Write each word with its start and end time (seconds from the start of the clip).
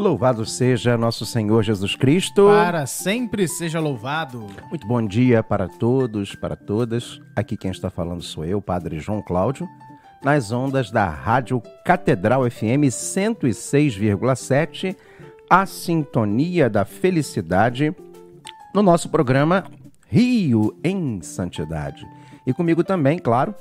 Louvado 0.00 0.46
seja 0.46 0.96
nosso 0.96 1.26
Senhor 1.26 1.62
Jesus 1.62 1.94
Cristo. 1.94 2.46
Para 2.46 2.86
sempre 2.86 3.46
seja 3.46 3.78
louvado. 3.78 4.46
Muito 4.70 4.86
bom 4.86 5.06
dia 5.06 5.42
para 5.42 5.68
todos, 5.68 6.34
para 6.34 6.56
todas. 6.56 7.20
Aqui 7.36 7.54
quem 7.54 7.70
está 7.70 7.90
falando 7.90 8.22
sou 8.22 8.46
eu, 8.46 8.62
Padre 8.62 8.98
João 8.98 9.20
Cláudio, 9.20 9.68
nas 10.24 10.52
ondas 10.52 10.90
da 10.90 11.06
Rádio 11.06 11.62
Catedral 11.84 12.50
FM 12.50 12.88
106,7, 12.88 14.96
a 15.50 15.66
sintonia 15.66 16.70
da 16.70 16.86
felicidade, 16.86 17.94
no 18.74 18.82
nosso 18.82 19.10
programa 19.10 19.64
Rio 20.08 20.74
em 20.82 21.20
Santidade. 21.20 22.06
E 22.46 22.54
comigo 22.54 22.82
também, 22.82 23.18
claro, 23.18 23.54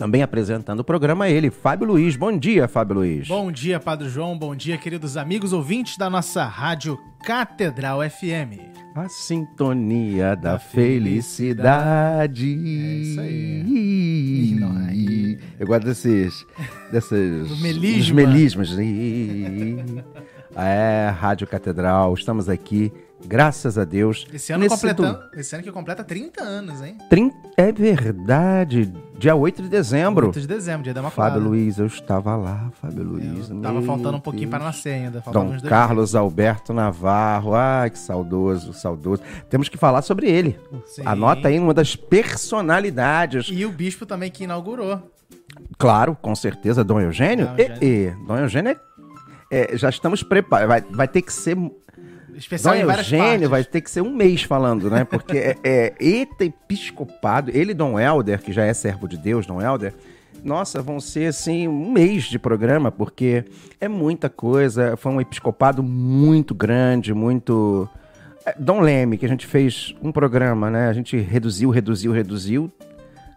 também 0.00 0.22
apresentando 0.22 0.80
o 0.80 0.84
programa 0.84 1.28
ele, 1.28 1.50
Fábio 1.50 1.88
Luiz. 1.88 2.16
Bom 2.16 2.34
dia, 2.34 2.66
Fábio 2.66 2.96
Luiz. 2.96 3.28
Bom 3.28 3.52
dia, 3.52 3.78
Padre 3.78 4.08
João. 4.08 4.38
Bom 4.38 4.56
dia, 4.56 4.78
queridos 4.78 5.14
amigos 5.14 5.52
ouvintes 5.52 5.98
da 5.98 6.08
nossa 6.08 6.42
rádio 6.42 6.98
Catedral 7.22 7.98
FM. 8.08 8.62
A 8.94 9.10
sintonia 9.10 10.34
da, 10.34 10.58
felicidade. 10.58 12.46
É 12.46 12.94
isso 12.94 13.20
aí. 13.20 15.38
Eu 15.58 15.66
gosto 15.66 15.84
desses. 15.84 16.46
desses 16.90 17.48
Do 17.50 17.56
melisma. 17.58 18.22
dos 18.22 18.70
melismas. 18.74 18.74
é, 20.56 21.10
Rádio 21.10 21.46
Catedral, 21.46 22.14
estamos 22.14 22.48
aqui, 22.48 22.90
graças 23.26 23.76
a 23.78 23.84
Deus. 23.84 24.26
Esse 24.32 24.52
ano, 24.52 24.68
completando, 24.68 25.18
esse 25.34 25.54
ano 25.54 25.62
que 25.64 25.70
completa 25.72 26.02
30 26.04 26.42
anos, 26.42 26.80
hein? 26.82 26.96
Trin- 27.08 27.32
É 27.56 27.70
verdade, 27.70 28.92
dia 29.18 29.34
8 29.34 29.62
de 29.62 29.68
dezembro. 29.68 30.26
8 30.28 30.40
de 30.40 30.46
dezembro, 30.46 30.82
dia 30.84 30.94
da 30.94 31.00
Imaculada. 31.00 31.34
Fábio 31.34 31.48
Luiz, 31.48 31.78
eu 31.78 31.86
estava 31.86 32.36
lá, 32.36 32.70
Fábio 32.80 33.02
Luiz. 33.04 33.50
Eu 33.50 33.60
tava 33.60 33.82
faltando 33.82 34.16
um 34.16 34.20
pouquinho 34.20 34.48
para 34.48 34.64
nascer 34.64 34.94
ainda. 34.94 35.22
Dom 35.32 35.44
uns 35.46 35.60
dois 35.62 35.68
Carlos 35.70 36.14
Alberto 36.14 36.72
Navarro, 36.72 37.54
ai 37.54 37.90
que 37.90 37.98
saudoso, 37.98 38.72
saudoso. 38.72 39.22
Temos 39.48 39.68
que 39.68 39.76
falar 39.76 40.02
sobre 40.02 40.28
ele. 40.30 40.58
Sim. 40.86 41.02
Anota 41.04 41.48
aí 41.48 41.58
uma 41.58 41.74
das 41.74 41.94
personalidades. 41.96 43.48
E 43.50 43.64
o 43.64 43.70
bispo 43.70 44.06
também 44.06 44.30
que 44.30 44.44
inaugurou. 44.44 45.00
Claro, 45.78 46.16
com 46.20 46.34
certeza, 46.34 46.82
Dom 46.84 47.00
Eugênio. 47.00 47.46
Dom 47.46 47.54
E, 47.80 47.84
e, 47.84 48.10
Dom 48.26 48.36
Eugênio 48.38 48.76
é, 49.50 49.74
é, 49.74 49.76
já 49.76 49.88
estamos 49.88 50.22
preparados. 50.22 50.68
Vai, 50.68 50.80
vai 50.96 51.08
ter 51.08 51.22
que 51.22 51.32
ser. 51.32 51.56
Dom 52.62 52.74
em 52.74 52.84
várias 52.84 53.06
Eugênio 53.06 53.24
partes. 53.26 53.48
vai 53.48 53.64
ter 53.64 53.80
que 53.80 53.90
ser 53.90 54.00
um 54.00 54.14
mês 54.14 54.42
falando, 54.42 54.90
né? 54.90 55.04
Porque 55.04 55.36
é, 55.36 55.56
é 55.64 56.26
episcopado, 56.44 57.50
ele 57.50 57.72
e 57.72 57.74
Dom 57.74 57.98
Helder, 57.98 58.40
que 58.40 58.52
já 58.52 58.64
é 58.64 58.72
servo 58.72 59.08
de 59.08 59.16
Deus, 59.16 59.46
Dom 59.46 59.60
Helder, 59.60 59.94
nossa, 60.42 60.80
vão 60.80 61.00
ser 61.00 61.26
assim 61.26 61.68
um 61.68 61.90
mês 61.90 62.24
de 62.24 62.38
programa, 62.38 62.90
porque 62.90 63.44
é 63.80 63.88
muita 63.88 64.28
coisa. 64.28 64.96
Foi 64.96 65.12
um 65.12 65.20
episcopado 65.20 65.82
muito 65.82 66.54
grande, 66.54 67.12
muito. 67.12 67.88
É, 68.46 68.54
Dom 68.58 68.80
Leme, 68.80 69.18
que 69.18 69.26
a 69.26 69.28
gente 69.28 69.46
fez 69.46 69.94
um 70.02 70.10
programa, 70.10 70.70
né? 70.70 70.88
A 70.88 70.92
gente 70.92 71.16
reduziu, 71.18 71.70
reduziu, 71.70 72.12
reduziu, 72.12 72.70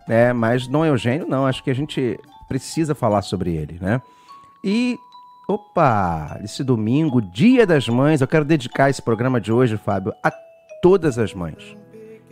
né? 0.07 0.31
Mas 0.31 0.67
Dom 0.67 0.85
Eugênio, 0.85 1.27
não, 1.27 1.45
acho 1.45 1.63
que 1.63 1.71
a 1.71 1.75
gente 1.75 2.17
precisa 2.47 2.95
falar 2.95 3.21
sobre 3.21 3.53
ele, 3.53 3.77
né? 3.81 4.01
E 4.63 4.97
Opa! 5.47 6.39
Esse 6.43 6.63
domingo, 6.63 7.21
Dia 7.21 7.65
das 7.65 7.87
Mães, 7.89 8.21
eu 8.21 8.27
quero 8.27 8.45
dedicar 8.45 8.89
esse 8.89 9.01
programa 9.01 9.41
de 9.41 9.51
hoje, 9.51 9.77
Fábio, 9.77 10.13
a 10.23 10.31
todas 10.81 11.19
as 11.19 11.33
mães. 11.33 11.75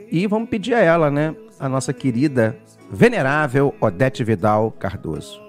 E 0.09 0.25
vamos 0.27 0.49
pedir 0.49 0.73
a 0.73 0.79
ela, 0.79 1.11
né? 1.11 1.35
A 1.59 1.67
nossa 1.67 1.93
querida, 1.93 2.57
venerável 2.89 3.75
Odete 3.81 4.23
Vidal 4.23 4.71
Cardoso. 4.71 5.41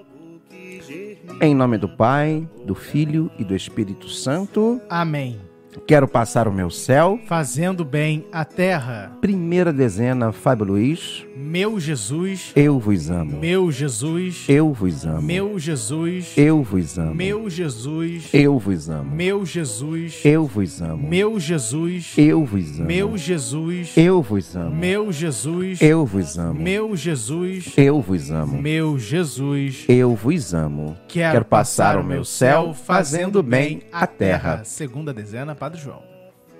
Em 1.41 1.55
nome 1.55 1.77
do 1.77 1.89
Pai, 1.89 2.47
do 2.65 2.75
Filho 2.75 3.31
e 3.37 3.43
do 3.43 3.55
Espírito 3.55 4.09
Santo, 4.09 4.81
Amém. 4.89 5.39
Quero 5.81 6.07
passar 6.07 6.47
o 6.47 6.53
meu 6.53 6.69
céu. 6.69 7.19
Fazendo 7.25 7.83
bem 7.83 8.25
a 8.31 8.45
terra. 8.45 9.11
Primeira 9.21 9.71
dezena, 9.73 10.31
Fábio 10.31 10.65
Luiz, 10.65 11.25
Meu 11.35 11.79
Jesus. 11.79 12.51
eu 12.55 12.79
vos 12.79 13.09
amo. 13.09 13.39
Meu 13.39 13.71
Jesus. 13.71 14.45
Eu 14.47 14.73
vos 14.73 15.05
amo. 15.05 15.21
Meu 15.21 15.59
Jesus. 15.59 16.33
Eu 16.37 16.63
vos 16.63 16.97
amo. 16.97 17.13
Meu 17.13 17.49
Jesus. 17.49 18.29
Eu 18.33 18.59
vos 18.59 18.89
amo. 18.89 19.15
Meu 19.15 19.45
Jesus. 19.45 20.21
Eu 20.23 20.47
vos 20.47 20.81
amo. 20.81 21.09
Meu 21.09 21.39
Jesus. 21.39 22.13
Eu 22.17 22.43
vos 22.45 22.79
amo. 22.79 22.89
Meu 22.89 23.17
Jesus. 23.17 23.97
Eu 23.97 24.21
vos 24.21 24.55
amo. 24.55 24.75
Meu 24.75 25.11
Jesus. 25.11 25.81
Eu 25.81 26.05
vos 26.05 26.39
amo. 26.39 26.59
Meu 26.59 26.95
Jesus. 26.95 27.73
Eu 27.77 28.01
vos 28.01 28.31
amo. 28.31 28.61
Meu 28.61 28.99
Jesus. 28.99 29.85
Eu 29.87 30.15
vos 30.15 30.53
amo. 30.53 30.97
Quero, 31.07 31.45
passar 31.45 31.97
o 31.97 32.03
meu 32.03 32.25
céu 32.25 32.73
fazendo 32.73 33.43
bem 33.43 33.81
a 33.91 34.07
terra. 34.07 34.63
Segunda 34.63 35.13
dezena, 35.13 35.55
Padre 35.63 35.79
João. 35.79 36.03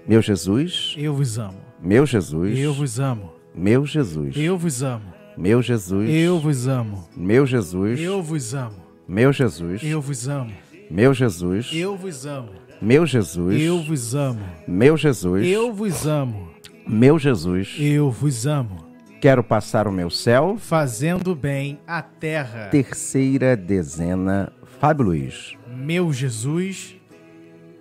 Meu 0.08 0.22
Jesus, 0.22 0.96
Eu 0.98 1.14
vos 1.14 1.38
amo. 1.38 1.58
meu 1.82 2.06
Jesus, 2.06 2.58
Eu 2.58 2.74
vos 2.74 3.02
amo. 3.02 3.34
meu 3.54 3.86
Jesus, 3.86 4.34
Eu 4.38 4.58
vos 4.58 4.82
amo. 4.82 5.04
meu 5.38 5.62
Jesus, 5.62 6.10
Eu 6.10 6.40
vos 6.40 6.66
amo. 6.70 7.04
meu 7.18 7.46
Jesus, 7.46 8.00
Eu 8.00 8.24
vos 8.24 8.54
amo. 8.54 8.74
meu 9.10 9.34
Jesus, 9.34 9.84
Eu 9.84 10.02
vos 10.02 10.30
amo. 10.30 10.54
meu 10.90 11.14
Jesus, 11.14 11.70
Eu 11.74 11.98
vos 11.98 12.26
amo. 12.26 12.50
meu 12.82 13.06
Jesus, 13.06 13.62
Eu 13.62 13.84
vos 13.84 14.16
amo. 14.16 14.40
meu 14.66 14.96
Jesus, 14.96 15.46
Eu 15.48 15.74
vos 15.74 16.08
amo. 16.08 16.50
meu 16.88 17.20
Jesus. 17.20 17.76
Eu 17.78 18.10
vos 18.10 18.48
amo. 18.48 18.86
Quero 19.20 19.44
passar 19.44 19.86
o 19.86 19.92
meu 19.92 20.10
céu. 20.10 20.56
Fazendo 20.58 21.36
bem 21.36 21.78
a 21.86 22.02
terra. 22.02 22.70
Terceira 22.70 23.58
dezena, 23.58 24.50
Fábio 24.80 25.08
Luiz. 25.08 25.58
Meu 25.68 26.14
Jesus. 26.14 26.96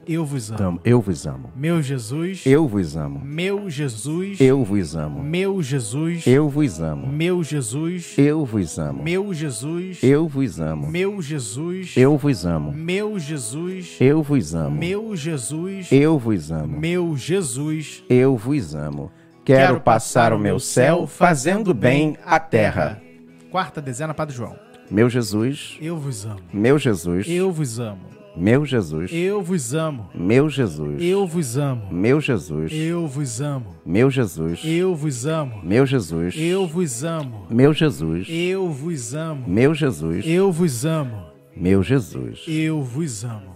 Eu 0.07 0.25
vos 0.25 0.51
amo. 0.51 0.81
Eu 0.85 1.01
vos 1.01 1.27
amo. 1.27 1.51
Meu 1.55 1.81
Jesus. 1.81 2.45
Eu 2.45 2.67
vos 2.67 2.97
amo. 2.97 3.21
Meu 3.25 3.71
Jesus. 3.71 4.41
Eu 4.41 4.65
vos 4.65 4.95
amo. 4.97 5.23
Meu 5.23 5.63
Jesus. 5.63 6.27
Eu 6.27 6.49
vos 6.49 6.81
amo. 6.81 7.07
Meu 7.07 7.43
Jesus. 7.45 8.19
Eu 8.19 8.45
vos 8.45 8.79
amo. 8.79 9.03
Meu 9.03 9.33
Jesus. 9.33 10.03
Eu 10.03 10.29
vos 10.29 10.59
amo. 10.61 10.89
Meu 10.91 11.23
Jesus. 11.23 11.97
Eu 11.97 12.19
vos 12.19 12.45
amo. 12.45 12.73
Meu 12.73 13.19
Jesus. 13.19 13.97
Eu 14.01 14.23
vos 14.23 14.55
amo. 14.55 14.77
Meu 14.77 15.17
Jesus. 15.17 15.93
Eu 15.93 16.19
vos 16.19 16.51
amo. 16.51 16.79
Meu 16.81 17.17
Jesus. 17.17 18.03
Eu 18.09 18.37
vos 18.37 18.75
amo. 18.75 19.11
Quero 19.45 19.81
passar 19.81 20.33
o 20.33 20.39
meu 20.39 20.59
céu 20.59 21.07
fazendo 21.07 21.73
bem 21.75 22.17
a 22.25 22.39
terra. 22.41 23.01
Quarta 23.51 23.81
dezena, 23.81 24.15
Padre 24.15 24.35
João. 24.37 24.57
Meu 24.91 25.09
Jesus, 25.09 25.79
Eu 25.81 25.97
vos 25.97 26.27
amo. 26.27 26.41
meu 26.53 26.79
Jesus, 26.79 27.27
Eu 27.29 27.51
vos 27.51 27.81
amo. 27.81 28.22
Meu 28.35 28.65
Jesus, 28.65 29.11
Eu 29.13 29.43
vos 29.43 29.75
amo. 29.75 30.09
meu 30.15 30.49
Jesus, 30.49 31.03
Eu 31.03 31.27
vos 31.27 31.57
amo. 31.59 31.89
meu 31.93 32.21
Jesus, 32.21 32.73
Eu 32.73 33.07
vos 33.07 33.41
amo. 33.41 33.67
meu 33.85 34.11
Jesus, 34.11 34.63
Eu 34.65 34.95
vos 34.95 35.27
amo. 35.27 35.61
meu 35.63 35.87
Jesus, 35.87 36.35
Eu 36.37 36.67
vos 36.67 37.05
amo. 37.05 37.47
meu 37.51 37.75
Jesus, 37.75 38.27
Eu 38.29 38.71
vos 38.73 39.15
amo. 39.15 39.45
meu 39.47 39.75
Jesus, 39.75 40.25
Eu 40.27 40.51
vos 40.51 40.85
amo. 40.87 41.27
meu 41.55 41.83
Jesus. 41.83 42.45
Eu 42.49 42.83
vos 42.83 43.25
amo. 43.25 43.53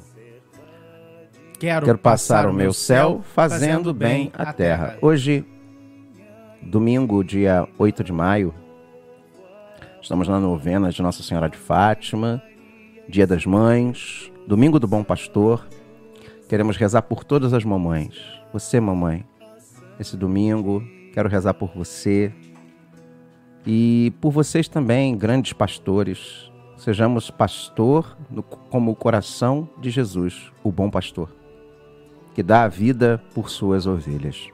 Quero, 1.59 1.87
Quero 1.87 1.99
passar 1.99 2.47
o 2.47 2.53
meu 2.53 2.71
céu 2.75 3.23
fazendo 3.35 3.95
bem 3.95 4.31
a 4.35 4.53
terra. 4.53 4.99
Hoje, 5.01 5.43
domingo, 6.61 7.25
dia 7.25 7.67
8 7.79 8.05
de 8.05 8.13
maio, 8.13 8.53
estamos 10.03 10.29
na 10.29 10.39
novena 10.39 10.91
de 10.91 11.01
Nossa 11.01 11.23
Senhora 11.23 11.49
de 11.49 11.57
Fátima, 11.57 12.43
Dia 13.09 13.27
das 13.27 13.47
Mães, 13.47 14.31
Domingo 14.47 14.79
do 14.79 14.87
Bom 14.87 15.03
Pastor. 15.03 15.67
Queremos 16.49 16.77
rezar 16.77 17.03
por 17.03 17.25
todas 17.25 17.53
as 17.53 17.65
mamães. 17.65 18.17
Você, 18.53 18.79
mamãe, 18.81 19.25
esse 19.99 20.17
domingo, 20.17 20.83
quero 21.13 21.29
rezar 21.29 21.55
por 21.55 21.71
você 21.75 22.33
e 23.67 24.13
por 24.21 24.31
vocês 24.31 24.69
também, 24.69 25.17
grandes 25.17 25.53
pastores. 25.53 26.51
Sejamos 26.77 27.31
pastor 27.31 28.17
no- 28.31 28.43
como 28.43 28.93
o 28.93 28.97
coração 28.97 29.69
de 29.81 29.91
Jesus, 29.91 30.53
o 30.63 30.71
bom 30.71 30.91
pastor 30.91 31.35
que 32.35 32.43
dá 32.43 32.65
a 32.65 32.69
vida 32.69 33.23
por 33.35 33.49
suas 33.49 33.87
ovelhas. 33.87 34.51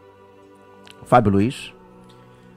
Fábio 1.05 1.33
Luiz, 1.33 1.75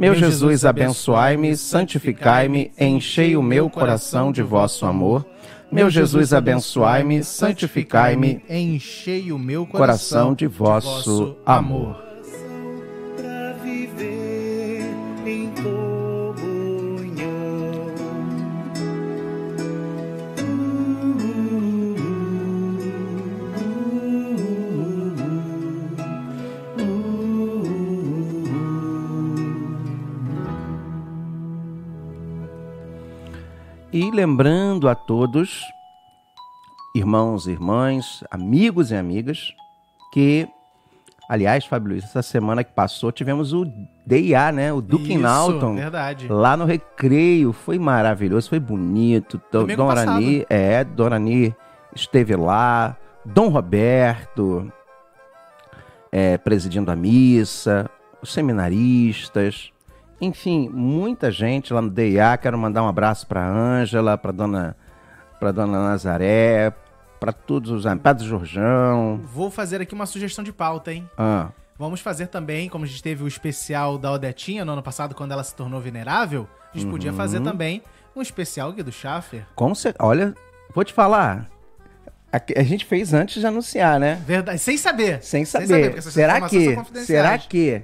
Meu 0.00 0.14
Jesus, 0.14 0.64
abençoai-me, 0.64 1.54
santificai-me, 1.54 2.72
enchei 2.80 3.36
o 3.36 3.42
meu 3.42 3.68
coração 3.68 4.32
de 4.32 4.42
vosso 4.42 4.86
amor. 4.86 5.26
Meu 5.70 5.90
Jesus, 5.90 6.32
abençoai-me, 6.32 7.22
santificai-me, 7.22 8.42
enchei 8.48 9.30
o 9.30 9.38
meu 9.38 9.66
coração 9.66 10.32
de 10.34 10.46
vosso 10.46 11.36
amor. 11.44 12.09
E 33.92 34.08
lembrando 34.12 34.88
a 34.88 34.94
todos, 34.94 35.64
irmãos 36.94 37.48
e 37.48 37.50
irmãs, 37.50 38.22
amigos 38.30 38.92
e 38.92 38.94
amigas, 38.94 39.52
que, 40.12 40.48
aliás, 41.28 41.64
Fábio 41.64 41.90
Luiz, 41.90 42.04
essa 42.04 42.22
semana 42.22 42.62
que 42.62 42.72
passou 42.72 43.10
tivemos 43.10 43.52
o 43.52 43.66
DIA, 44.06 44.52
né? 44.52 44.72
O 44.72 44.80
Duke 44.80 45.14
Isso, 45.14 45.18
Naughton. 45.20 45.74
verdade. 45.74 46.28
Lá 46.28 46.56
no 46.56 46.66
Recreio, 46.66 47.52
foi 47.52 47.80
maravilhoso, 47.80 48.48
foi 48.48 48.60
bonito. 48.60 49.40
Dom 49.50 49.62
Domingo 49.62 49.82
Dona 49.82 49.94
passado. 49.96 50.16
Ani, 50.18 50.46
é, 50.48 50.84
Dona 50.84 51.16
Ani 51.16 51.52
esteve 51.92 52.36
lá, 52.36 52.96
Dom 53.24 53.48
Roberto, 53.48 54.72
é, 56.12 56.38
presidindo 56.38 56.92
a 56.92 56.96
missa, 56.96 57.90
os 58.22 58.32
seminaristas, 58.32 59.72
enfim, 60.20 60.68
muita 60.72 61.30
gente 61.30 61.72
lá 61.72 61.80
no 61.80 61.90
DIA. 61.90 62.36
Quero 62.36 62.58
mandar 62.58 62.82
um 62.82 62.88
abraço 62.88 63.26
para 63.26 63.46
Ângela, 63.46 64.18
para 64.18 64.32
dona, 64.32 64.76
para 65.38 65.52
dona 65.52 65.82
Nazaré, 65.82 66.72
para 67.18 67.32
todos 67.32 67.70
os 67.70 67.86
amigos, 67.86 68.02
Padre 68.02 68.26
Jorjão. 68.26 69.20
Vou 69.32 69.50
fazer 69.50 69.80
aqui 69.80 69.94
uma 69.94 70.06
sugestão 70.06 70.44
de 70.44 70.52
pauta, 70.52 70.92
hein? 70.92 71.08
Ah, 71.16 71.48
Vamos 71.78 72.00
fazer 72.02 72.26
também, 72.26 72.68
como 72.68 72.84
a 72.84 72.86
gente 72.86 73.02
teve 73.02 73.24
o 73.24 73.28
especial 73.28 73.96
da 73.96 74.12
Odetinha 74.12 74.66
no 74.66 74.72
ano 74.72 74.82
passado, 74.82 75.14
quando 75.14 75.32
ela 75.32 75.42
se 75.42 75.54
tornou 75.54 75.80
venerável, 75.80 76.46
a 76.74 76.76
gente 76.78 76.90
podia 76.90 77.10
fazer 77.10 77.38
Uhum. 77.38 77.44
também 77.44 77.82
um 78.14 78.20
especial 78.20 78.68
aqui 78.68 78.82
do 78.82 78.92
Schaffer. 78.92 79.46
com 79.54 79.74
cer- 79.74 79.94
olha, 79.98 80.34
vou 80.74 80.84
te 80.84 80.92
falar. 80.92 81.48
A, 82.30 82.38
a 82.58 82.62
gente 82.62 82.84
fez 82.84 83.14
antes 83.14 83.40
de 83.40 83.46
anunciar, 83.46 83.98
né? 83.98 84.22
Verdade, 84.26 84.58
sem 84.58 84.76
saber. 84.76 85.22
Sem 85.22 85.46
saber. 85.46 85.84
porque 85.84 85.98
essas 86.00 86.12
será 86.12 86.40
que, 86.42 86.76
será 87.06 87.38
que, 87.38 87.82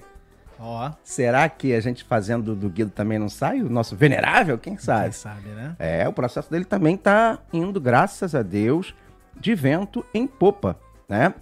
Ó, 0.59 0.91
será 1.03 1.49
que 1.49 1.75
a 1.75 1.81
gente 1.81 2.05
fazendo 2.05 2.55
do 2.55 2.69
Guido 2.69 2.91
também 2.91 3.19
não 3.19 3.29
sai? 3.29 3.61
O 3.61 3.69
nosso 3.69 3.95
venerável, 3.95 4.57
quem 4.59 4.75
quem 4.75 4.83
sabe? 4.83 5.15
sabe, 5.15 5.49
né? 5.51 5.77
É, 5.79 6.09
o 6.09 6.13
processo 6.13 6.51
dele 6.51 6.65
também 6.65 6.97
tá 6.97 7.39
indo, 7.53 7.81
graças 7.81 8.35
a 8.35 8.43
Deus, 8.43 8.95
de 9.39 9.55
vento 9.55 10.05
em 10.15 10.27
popa, 10.27 10.77
né? 11.09 11.35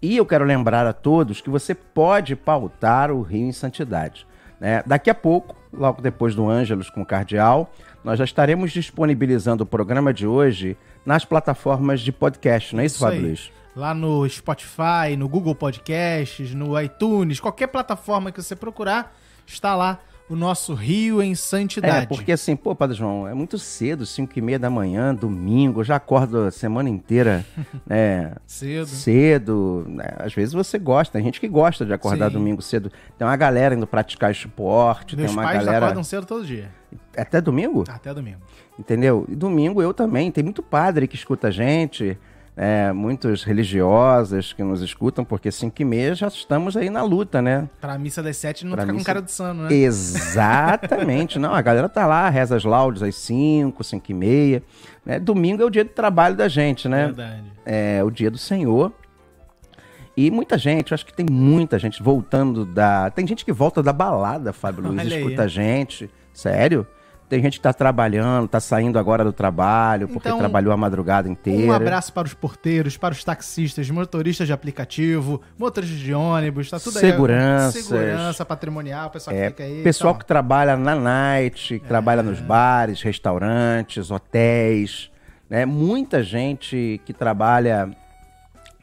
E 0.00 0.16
eu 0.16 0.24
quero 0.24 0.44
lembrar 0.44 0.86
a 0.86 0.92
todos 0.92 1.40
que 1.40 1.50
você 1.50 1.74
pode 1.74 2.36
pautar 2.36 3.10
o 3.10 3.22
Rio 3.22 3.46
em 3.46 3.52
Santidade. 3.52 4.26
Né? 4.60 4.82
Daqui 4.86 5.10
a 5.10 5.14
pouco, 5.14 5.56
logo 5.72 6.00
depois 6.00 6.34
do 6.34 6.48
Ângelos 6.48 6.88
com 6.88 7.02
o 7.02 7.06
Cardeal, 7.06 7.72
nós 8.04 8.18
já 8.18 8.24
estaremos 8.24 8.70
disponibilizando 8.70 9.64
o 9.64 9.66
programa 9.66 10.14
de 10.14 10.26
hoje 10.26 10.76
nas 11.04 11.24
plataformas 11.24 12.00
de 12.00 12.12
podcast, 12.12 12.74
não 12.74 12.82
é 12.82 12.86
isso, 12.86 12.96
Isso. 12.96 13.04
Fábio 13.04 13.22
Luiz? 13.22 13.50
Lá 13.78 13.94
no 13.94 14.28
Spotify, 14.28 15.16
no 15.16 15.28
Google 15.28 15.54
Podcasts, 15.54 16.52
no 16.52 16.78
iTunes, 16.80 17.38
qualquer 17.38 17.68
plataforma 17.68 18.32
que 18.32 18.42
você 18.42 18.56
procurar, 18.56 19.16
está 19.46 19.76
lá 19.76 20.00
o 20.28 20.34
nosso 20.34 20.74
Rio 20.74 21.22
em 21.22 21.36
Santidade. 21.36 22.02
É, 22.02 22.06
porque 22.06 22.32
assim, 22.32 22.56
pô, 22.56 22.74
Padre 22.74 22.96
João, 22.96 23.28
é 23.28 23.32
muito 23.32 23.56
cedo, 23.56 24.04
5 24.04 24.36
e 24.36 24.42
meia 24.42 24.58
da 24.58 24.68
manhã, 24.68 25.14
domingo, 25.14 25.84
já 25.84 25.94
acordo 25.94 26.40
a 26.40 26.50
semana 26.50 26.88
inteira, 26.88 27.46
né, 27.86 28.34
Cedo. 28.44 28.88
cedo. 28.88 29.86
né? 29.88 30.08
Às 30.18 30.34
vezes 30.34 30.54
você 30.54 30.76
gosta, 30.76 31.12
tem 31.12 31.22
gente 31.22 31.38
que 31.38 31.46
gosta 31.46 31.86
de 31.86 31.92
acordar 31.92 32.32
Sim. 32.32 32.32
domingo 32.32 32.60
cedo. 32.60 32.90
Tem 33.16 33.24
uma 33.24 33.36
galera 33.36 33.76
indo 33.76 33.86
praticar 33.86 34.32
esporte, 34.32 35.14
Meus 35.14 35.28
tem 35.30 35.36
uma 35.38 35.44
pais 35.44 35.64
galera... 35.64 35.86
acordam 35.86 36.02
cedo 36.02 36.26
todo 36.26 36.44
dia. 36.44 36.68
Até 37.16 37.40
domingo? 37.40 37.84
Até 37.88 38.12
domingo. 38.12 38.40
Entendeu? 38.76 39.24
E 39.28 39.36
domingo 39.36 39.80
eu 39.80 39.94
também. 39.94 40.32
Tem 40.32 40.42
muito 40.42 40.64
padre 40.64 41.06
que 41.06 41.14
escuta 41.14 41.46
a 41.46 41.50
gente, 41.52 42.18
é, 42.60 42.92
muitos 42.92 43.44
religiosas 43.44 44.52
que 44.52 44.64
nos 44.64 44.82
escutam, 44.82 45.24
porque 45.24 45.48
5 45.52 45.80
e 45.80 45.84
meia 45.84 46.12
já 46.14 46.26
estamos 46.26 46.76
aí 46.76 46.90
na 46.90 47.02
luta, 47.04 47.40
né? 47.40 47.70
Pra 47.80 47.96
missa 47.96 48.20
das 48.20 48.36
sete 48.36 48.66
não 48.66 48.72
Pra 48.72 48.82
fica 48.82 48.92
com 48.92 48.98
missa- 48.98 49.06
cara 49.06 49.22
de 49.22 49.30
sano, 49.30 49.62
né? 49.62 49.72
Exatamente. 49.72 51.38
Não, 51.38 51.54
a 51.54 51.62
galera 51.62 51.88
tá 51.88 52.04
lá, 52.06 52.28
reza 52.28 52.56
as 52.56 52.64
laudes 52.64 53.02
às 53.02 53.14
5, 53.14 53.84
5 53.84 54.10
e 54.10 54.14
meia. 54.14 54.62
Né? 55.06 55.20
Domingo 55.20 55.62
é 55.62 55.64
o 55.66 55.70
dia 55.70 55.84
de 55.84 55.90
trabalho 55.90 56.34
da 56.34 56.48
gente, 56.48 56.88
né? 56.88 57.06
Verdade. 57.06 57.44
É 57.64 58.02
o 58.02 58.10
dia 58.10 58.30
do 58.30 58.38
Senhor. 58.38 58.92
E 60.16 60.28
muita 60.32 60.58
gente, 60.58 60.90
eu 60.90 60.96
acho 60.96 61.06
que 61.06 61.14
tem 61.14 61.26
muita 61.30 61.78
gente 61.78 62.02
voltando 62.02 62.66
da. 62.66 63.08
Tem 63.10 63.24
gente 63.24 63.44
que 63.44 63.52
volta 63.52 63.80
da 63.84 63.92
balada, 63.92 64.52
Fábio 64.52 64.88
Luiz, 64.88 65.04
escuta 65.12 65.44
a 65.44 65.46
gente. 65.46 66.10
Sério? 66.32 66.84
Tem 67.28 67.42
gente 67.42 67.58
que 67.58 67.62
tá 67.62 67.74
trabalhando, 67.74 68.48
tá 68.48 68.58
saindo 68.58 68.98
agora 68.98 69.22
do 69.22 69.32
trabalho, 69.34 70.08
porque 70.08 70.28
Então, 70.28 70.38
trabalhou 70.38 70.72
a 70.72 70.76
madrugada 70.78 71.28
inteira. 71.28 71.66
Um 71.66 71.72
abraço 71.72 72.10
para 72.12 72.26
os 72.26 72.32
porteiros, 72.32 72.96
para 72.96 73.12
os 73.12 73.22
taxistas, 73.22 73.90
motoristas 73.90 74.46
de 74.46 74.52
aplicativo, 74.52 75.42
motoristas 75.58 75.98
de 75.98 76.14
ônibus, 76.14 76.70
tá 76.70 76.80
tudo 76.80 76.98
Seguranças. 76.98 77.76
aí. 77.76 77.82
Segurança 77.82 78.44
patrimonial, 78.46 79.10
pessoal 79.10 79.36
que 79.36 79.42
É, 79.42 79.48
fica 79.50 79.62
aí. 79.62 79.82
pessoal 79.82 80.14
que 80.14 80.24
trabalha 80.24 80.74
na 80.76 80.94
night, 80.94 81.78
que 81.78 81.86
trabalha 81.86 82.22
nos 82.22 82.40
bares, 82.40 83.02
restaurantes, 83.02 84.10
hotéis, 84.10 85.10
né? 85.50 85.66
Muita 85.66 86.22
gente 86.22 87.00
que 87.04 87.12
trabalha, 87.12 87.90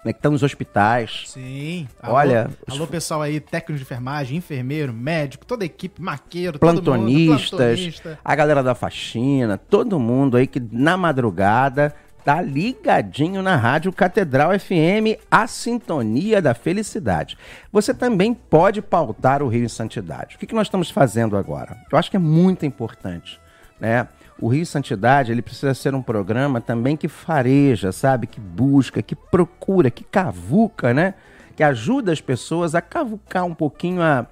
né, 0.06 0.14
que 0.14 0.22
tá 0.22 0.30
nos 0.30 0.44
hospitais. 0.44 1.24
Sim. 1.26 1.88
Olha, 2.04 2.50
os- 2.68 2.76
Alô, 2.76 2.86
pessoal 2.86 3.24
aí, 3.24 3.40
técnico 3.40 3.74
de 3.78 3.82
enfermagem, 3.82 4.38
enfermeiro, 4.38 4.94
médico, 4.94 5.46
toda 5.46 5.64
a 5.64 5.66
equipe, 5.66 6.00
maqueiro, 6.02 6.60
todo 6.60 6.70
mundo, 6.70 6.84
plantonistas, 6.84 7.50
plantonista. 7.50 8.20
a 8.24 8.36
galera 8.36 8.62
da 8.62 8.76
faxina, 8.76 9.58
todo 9.58 10.00
mundo 10.00 10.38
aí 10.38 10.46
que 10.46 10.62
na 10.72 10.96
madrugada 10.96 11.94
tá 12.24 12.42
ligadinho 12.42 13.42
na 13.44 13.56
Rádio 13.56 13.92
Catedral 13.94 14.52
FM, 14.60 15.18
a 15.30 15.46
sintonia 15.46 16.42
da 16.42 16.54
felicidade. 16.56 17.38
Você 17.72 17.94
também 17.94 18.34
pode 18.34 18.82
pautar 18.82 19.44
o 19.44 19.48
Rio 19.48 19.64
em 19.66 19.68
Santidade. 19.68 20.36
O 20.36 20.40
que, 20.40 20.48
que 20.48 20.56
nós 20.56 20.68
estamos 20.68 20.90
fazendo 20.90 21.38
agora? 21.38 21.78
Eu 21.92 21.98
acho 21.98 22.10
que 22.10 22.18
é 22.18 22.20
muito 22.20 22.66
importante, 22.66 23.40
né? 23.80 24.08
O 24.40 24.50
Rio 24.50 24.66
Santidade, 24.66 25.32
ele 25.32 25.42
precisa 25.42 25.74
ser 25.74 25.96
um 25.96 26.02
programa 26.02 26.60
também 26.60 26.98
que 26.98 27.08
fareja, 27.08 27.92
sabe? 27.92 28.28
Que 28.28 28.40
busca, 28.40 29.02
que 29.02 29.16
procura, 29.16 29.90
que 29.90 30.04
cavuca, 30.04 30.94
né? 30.94 31.14
Que 31.56 31.64
ajuda 31.64 32.12
as 32.12 32.20
pessoas 32.20 32.76
a 32.76 32.82
cavucar 32.82 33.46
um 33.46 33.54
pouquinho 33.54 34.02
a, 34.02 34.28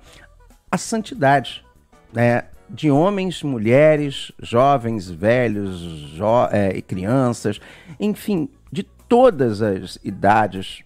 a 0.69 0.77
santidade, 0.77 1.63
né? 2.11 2.45
De 2.69 2.91
homens, 2.91 3.43
mulheres, 3.43 4.31
jovens, 4.41 5.09
velhos, 5.09 5.79
jo 5.79 6.47
é, 6.51 6.75
e 6.75 6.81
crianças, 6.81 7.61
enfim, 7.99 8.49
de 8.71 8.83
todas 8.83 9.61
as 9.61 9.97
idades, 10.03 10.83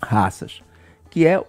raças, 0.00 0.62
que 1.10 1.26
é 1.26 1.42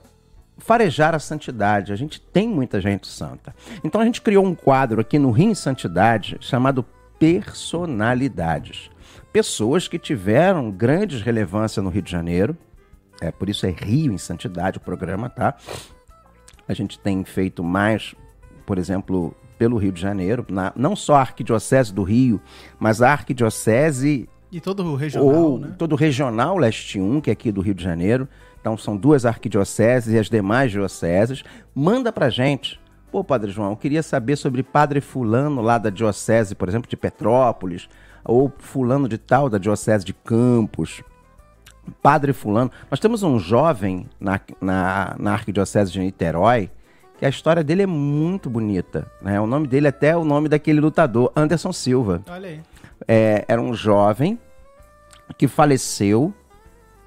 farejar 0.58 1.14
a 1.14 1.20
santidade. 1.20 1.92
A 1.92 1.96
gente 1.96 2.20
tem 2.22 2.48
muita 2.48 2.80
gente 2.80 3.08
santa. 3.08 3.54
Então 3.84 4.02
a 4.02 4.06
gente 4.06 4.22
criou 4.22 4.46
um 4.46 4.56
quadro 4.56 5.02
aqui 5.02 5.20
no 5.20 5.32
Rio 5.32 5.52
em 5.52 5.56
Santidade 5.56 6.38
chamado 6.40 6.86
Personalidades. 7.20 8.90
Pessoas 9.32 9.88
que 9.88 10.00
tiveram 10.00 10.72
grandes 10.72 11.22
relevância 11.22 11.82
no 11.82 11.90
Rio 11.90 12.02
de 12.02 12.12
Janeiro. 12.12 12.58
É, 13.22 13.32
por 13.32 13.50
isso 13.50 13.66
é 13.66 13.70
Rio 13.70 14.12
em 14.14 14.18
Santidade 14.18 14.78
o 14.78 14.82
programa, 14.82 15.30
tá? 15.30 15.56
A 16.68 16.74
gente 16.74 16.98
tem 17.00 17.24
feito 17.24 17.64
mais, 17.64 18.16
por 18.66 18.78
exemplo, 18.78 19.36
pelo 19.58 19.78
Rio 19.78 19.92
de 19.92 20.02
Janeiro, 20.02 20.46
na- 20.50 20.74
não 20.76 20.96
só 20.96 21.16
a 21.16 21.22
Arquidiocese 21.22 21.94
do 21.94 22.04
Rio, 22.04 22.42
mas 22.80 23.02
a 23.02 23.12
Arquidiocese 23.12 24.28
E 24.52 24.60
todo 24.60 24.84
o 24.86 24.96
regional, 24.96 25.28
ou 25.36 25.60
né? 25.60 25.76
todo 25.78 25.94
o 25.94 25.96
Regional 25.96 26.58
Leste 26.58 27.00
1, 27.00 27.22
que 27.22 27.30
é 27.30 27.34
aqui 27.34 27.52
do 27.52 27.62
Rio 27.62 27.74
de 27.74 27.84
Janeiro. 27.84 28.28
Então 28.60 28.78
são 28.78 28.98
duas 28.98 29.26
arquidioceses 29.26 30.14
e 30.14 30.18
as 30.18 30.30
demais 30.30 30.72
dioceses. 30.72 31.44
Manda 31.74 32.12
pra 32.12 32.30
gente 32.30 32.80
Pô, 33.12 33.24
Padre 33.24 33.52
João, 33.52 33.72
eu 33.72 33.78
queria 33.78 34.04
saber 34.04 34.36
sobre 34.36 34.64
Padre 34.64 35.00
Fulano 35.00 35.62
lá 35.62 35.78
da 35.78 35.90
Diocese, 35.90 36.56
por 36.56 36.68
exemplo, 36.68 36.90
de 36.90 36.98
Petrópolis, 36.98 37.88
ou 38.24 38.52
Fulano 38.58 39.08
de 39.08 39.18
tal 39.18 39.50
da 39.50 39.58
Diocese 39.58 40.04
de 40.04 40.14
Campos. 40.14 41.02
Padre 42.02 42.34
Fulano. 42.34 42.72
Nós 42.90 43.00
temos 43.00 43.24
um 43.24 43.38
jovem 43.38 44.10
na, 44.20 44.40
na, 44.60 45.16
na 45.20 45.34
Arquidiocese 45.34 45.92
de 45.92 46.00
Niterói 46.00 46.70
que 47.18 47.26
a 47.26 47.30
história 47.30 47.64
dele 47.64 47.84
é 47.84 47.88
muito 47.88 48.50
bonita. 48.50 49.10
Né? 49.22 49.40
O 49.40 49.48
nome 49.48 49.68
dele 49.68 49.88
é 49.88 49.90
até 49.90 50.18
o 50.18 50.26
nome 50.26 50.50
daquele 50.50 50.82
lutador, 50.82 51.32
Anderson 51.36 51.72
Silva. 51.72 52.22
Olha 52.30 52.50
aí. 52.50 52.62
É, 53.08 53.46
era 53.48 53.62
um 53.62 53.74
jovem 53.74 54.40
que 55.38 55.48
faleceu 55.48 56.34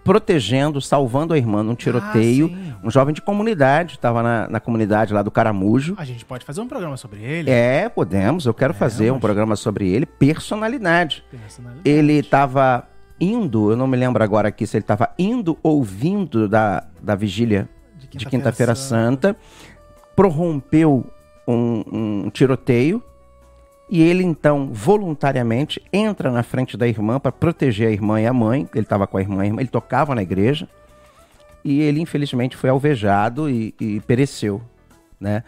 protegendo, 0.05 0.81
salvando 0.81 1.35
a 1.35 1.39
irmã 1.39 1.63
num 1.63 1.75
tiroteio. 1.75 2.51
Ah, 2.55 2.79
um 2.83 2.91
jovem 2.91 3.15
de 3.15 3.21
comunidade, 3.21 3.95
estava 3.95 4.23
na, 4.23 4.49
na 4.49 4.61
comunidade 4.61 5.13
lá 5.13 5.23
do 5.23 5.31
Caramujo. 5.31 5.95
A 5.99 6.05
gente 6.05 6.25
pode 6.25 6.45
fazer 6.45 6.61
um 6.61 6.69
programa 6.69 6.97
sobre 6.97 7.21
ele. 7.23 7.51
É, 7.51 7.89
podemos. 7.89 8.47
Eu 8.47 8.55
quero 8.55 8.73
fazer 8.73 9.11
um 9.11 9.21
programa 9.21 9.57
sobre 9.57 9.89
ele. 9.89 10.07
Personalidade. 10.07 11.25
Personalidade. 11.31 11.89
Ele 11.89 12.15
estava 12.15 12.87
indo, 13.21 13.71
eu 13.73 13.77
não 13.77 13.87
me 13.87 13.97
lembro 13.97 14.23
agora 14.23 14.49
aqui 14.49 14.67
se 14.67 14.77
ele 14.77 14.85
estava 14.85 15.11
indo 15.19 15.59
ou 15.63 15.83
vindo 15.83 16.49
da, 16.49 16.85
da 17.03 17.15
vigília 17.15 17.69
de 18.11 18.25
Quinta-feira 18.27 18.75
Santa, 18.75 19.37
prorrompeu 20.15 21.05
um, 21.47 21.85
um 22.25 22.31
tiroteio 22.31 23.03
e 23.91 24.03
ele 24.03 24.23
então 24.23 24.69
voluntariamente 24.73 25.83
entra 25.93 26.31
na 26.31 26.43
frente 26.43 26.77
da 26.77 26.87
irmã 26.87 27.19
para 27.19 27.33
proteger 27.33 27.89
a 27.89 27.91
irmã 27.91 28.21
e 28.21 28.27
a 28.27 28.33
mãe. 28.33 28.69
Ele 28.75 28.85
estava 28.85 29.07
com 29.07 29.17
a 29.17 29.21
irmã, 29.21 29.39
e 29.39 29.41
a 29.43 29.47
irmã, 29.47 29.61
ele 29.61 29.69
tocava 29.69 30.15
na 30.15 30.23
igreja 30.23 30.69
e 31.65 31.81
ele 31.81 32.01
infelizmente 32.01 32.57
foi 32.57 32.71
alvejado 32.71 33.49
e, 33.51 33.75
e 33.81 34.01
pereceu, 34.01 34.63
né? 35.21 35.43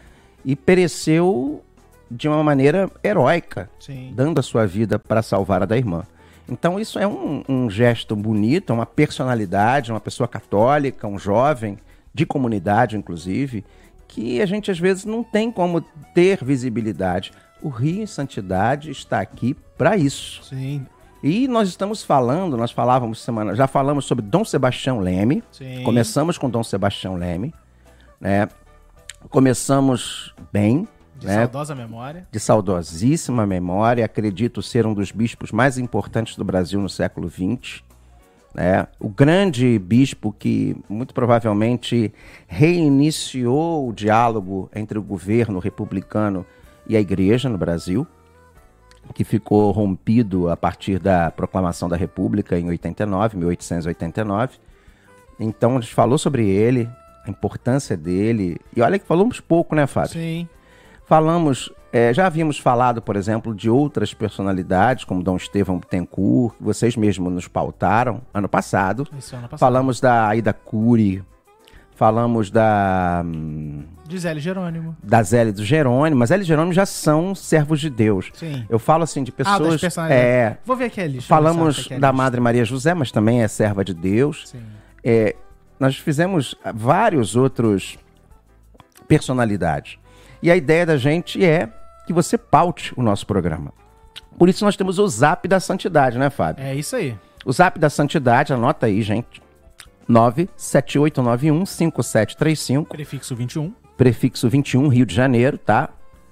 E 0.44 0.56
pereceu 0.56 1.62
de 2.10 2.28
uma 2.28 2.42
maneira 2.42 2.90
heróica, 3.04 3.70
Sim. 3.78 4.12
dando 4.14 4.38
a 4.38 4.42
sua 4.42 4.66
vida 4.66 4.98
para 4.98 5.22
salvar 5.22 5.62
a 5.62 5.66
da 5.66 5.76
irmã. 5.76 6.04
Então 6.48 6.80
isso 6.80 6.98
é 6.98 7.06
um, 7.06 7.44
um 7.48 7.70
gesto 7.70 8.16
bonito, 8.16 8.72
uma 8.72 8.86
personalidade, 8.86 9.92
uma 9.92 10.00
pessoa 10.00 10.26
católica, 10.26 11.06
um 11.06 11.18
jovem 11.18 11.78
de 12.12 12.26
comunidade, 12.26 12.96
inclusive, 12.96 13.64
que 14.08 14.42
a 14.42 14.46
gente 14.46 14.70
às 14.70 14.78
vezes 14.78 15.04
não 15.04 15.22
tem 15.22 15.52
como 15.52 15.80
ter 16.12 16.42
visibilidade. 16.44 17.32
O 17.62 17.68
Rio 17.68 18.02
em 18.02 18.06
Santidade 18.06 18.90
está 18.90 19.20
aqui 19.20 19.54
para 19.76 19.96
isso. 19.96 20.42
Sim. 20.44 20.86
E 21.22 21.46
nós 21.46 21.68
estamos 21.68 22.02
falando, 22.02 22.56
nós 22.56 22.70
falávamos 22.70 23.20
semana, 23.22 23.54
já 23.54 23.66
falamos 23.66 24.06
sobre 24.06 24.24
Dom 24.24 24.44
Sebastião 24.44 25.00
Leme. 25.00 25.44
Sim. 25.52 25.82
Começamos 25.82 26.38
com 26.38 26.48
Dom 26.48 26.62
Sebastião 26.64 27.16
Leme, 27.16 27.52
né? 28.18 28.48
Começamos 29.28 30.34
bem, 30.50 30.88
De 31.18 31.26
né? 31.26 31.34
saudosa 31.34 31.74
memória. 31.74 32.26
de 32.32 32.40
saudosíssima 32.40 33.46
memória, 33.46 34.02
acredito 34.02 34.62
ser 34.62 34.86
um 34.86 34.94
dos 34.94 35.12
bispos 35.12 35.52
mais 35.52 35.76
importantes 35.76 36.36
do 36.36 36.44
Brasil 36.44 36.80
no 36.80 36.88
século 36.88 37.28
XX. 37.28 37.82
Né? 38.54 38.86
O 38.98 39.10
grande 39.10 39.78
bispo 39.78 40.32
que 40.32 40.74
muito 40.88 41.12
provavelmente 41.12 42.12
reiniciou 42.48 43.88
o 43.88 43.92
diálogo 43.92 44.70
entre 44.74 44.98
o 44.98 45.02
governo 45.02 45.58
republicano 45.58 46.46
e 46.46 46.59
a 46.96 47.00
igreja 47.00 47.48
no 47.48 47.58
Brasil, 47.58 48.06
que 49.14 49.24
ficou 49.24 49.70
rompido 49.70 50.48
a 50.48 50.56
partir 50.56 50.98
da 50.98 51.30
proclamação 51.30 51.88
da 51.88 51.96
República 51.96 52.58
em 52.58 52.68
89, 52.68 53.36
1889. 53.36 54.58
Então 55.38 55.76
a 55.76 55.80
gente 55.80 55.94
falou 55.94 56.18
sobre 56.18 56.48
ele, 56.48 56.88
a 57.24 57.30
importância 57.30 57.96
dele. 57.96 58.58
E 58.74 58.80
olha 58.82 58.98
que 58.98 59.06
falamos 59.06 59.40
pouco, 59.40 59.74
né, 59.74 59.86
Fábio? 59.86 60.12
Sim. 60.12 60.48
Falamos, 61.06 61.72
eh, 61.92 62.14
já 62.14 62.26
havíamos 62.26 62.58
falado, 62.58 63.02
por 63.02 63.16
exemplo, 63.16 63.54
de 63.54 63.68
outras 63.68 64.14
personalidades, 64.14 65.04
como 65.04 65.22
Dom 65.22 65.36
Estevão 65.36 65.78
Bittencourt, 65.78 66.56
que 66.56 66.62
vocês 66.62 66.94
mesmos 66.94 67.32
nos 67.32 67.48
pautaram 67.48 68.20
ano 68.32 68.48
passado. 68.48 69.08
Isso 69.18 69.34
ano 69.34 69.48
passado. 69.48 69.58
Falamos 69.58 70.00
da 70.00 70.28
Aida 70.28 70.52
Cury, 70.52 71.24
falamos 72.00 72.50
da, 72.50 73.22
De 74.08 74.18
Zélio 74.18 74.40
Jerônimo. 74.40 74.96
da 75.02 75.22
Zélia 75.22 75.52
do 75.52 75.62
Jerônimo, 75.62 76.18
mas 76.18 76.30
Zélia 76.30 76.42
e 76.42 76.46
Jerônimo 76.46 76.72
já 76.72 76.86
são 76.86 77.34
servos 77.34 77.78
de 77.78 77.90
Deus. 77.90 78.30
Sim. 78.32 78.64
Eu 78.70 78.78
falo 78.78 79.02
assim 79.04 79.22
de 79.22 79.30
Ah, 79.30 79.34
pessoas. 79.36 79.78
personalidades. 79.82 80.24
é, 80.24 80.58
Vou 80.64 80.76
ver 80.76 80.86
aqui 80.86 80.98
a 81.02 81.06
lista. 81.06 81.28
falamos 81.28 81.88
da. 81.88 82.10
Madre 82.10 82.40
Maria 82.40 82.64
José, 82.64 82.94
mas 82.94 83.12
também 83.12 83.42
é 83.42 83.48
serva 83.48 83.84
de 83.84 83.92
Deus. 83.92 84.44
Sim. 84.46 84.62
É, 85.04 85.36
nós 85.78 85.94
fizemos 85.98 86.54
vários 86.74 87.36
outros 87.36 87.98
personalidades. 89.06 89.98
E 90.42 90.50
a 90.50 90.56
ideia 90.56 90.86
da 90.86 90.96
gente 90.96 91.44
é 91.44 91.68
que 92.06 92.14
você 92.14 92.38
paute 92.38 92.94
o 92.96 93.02
nosso 93.02 93.26
programa. 93.26 93.74
Por 94.38 94.48
isso 94.48 94.64
nós 94.64 94.74
temos 94.74 94.98
o 94.98 95.06
Zap 95.06 95.46
da 95.46 95.60
Santidade, 95.60 96.18
né, 96.18 96.30
Fábio? 96.30 96.64
É 96.64 96.74
isso 96.74 96.96
aí. 96.96 97.14
O 97.44 97.52
Zap 97.52 97.78
da 97.78 97.90
Santidade, 97.90 98.54
anota 98.54 98.86
aí, 98.86 99.02
gente. 99.02 99.42
978915735, 100.10 102.86
Prefixo 102.88 103.36
21. 103.36 103.72
prefixo 103.96 104.48
21, 104.48 104.88
Rio 104.88 105.06
de 105.06 105.14
Janeiro, 105.14 105.56
tá? 105.58 105.90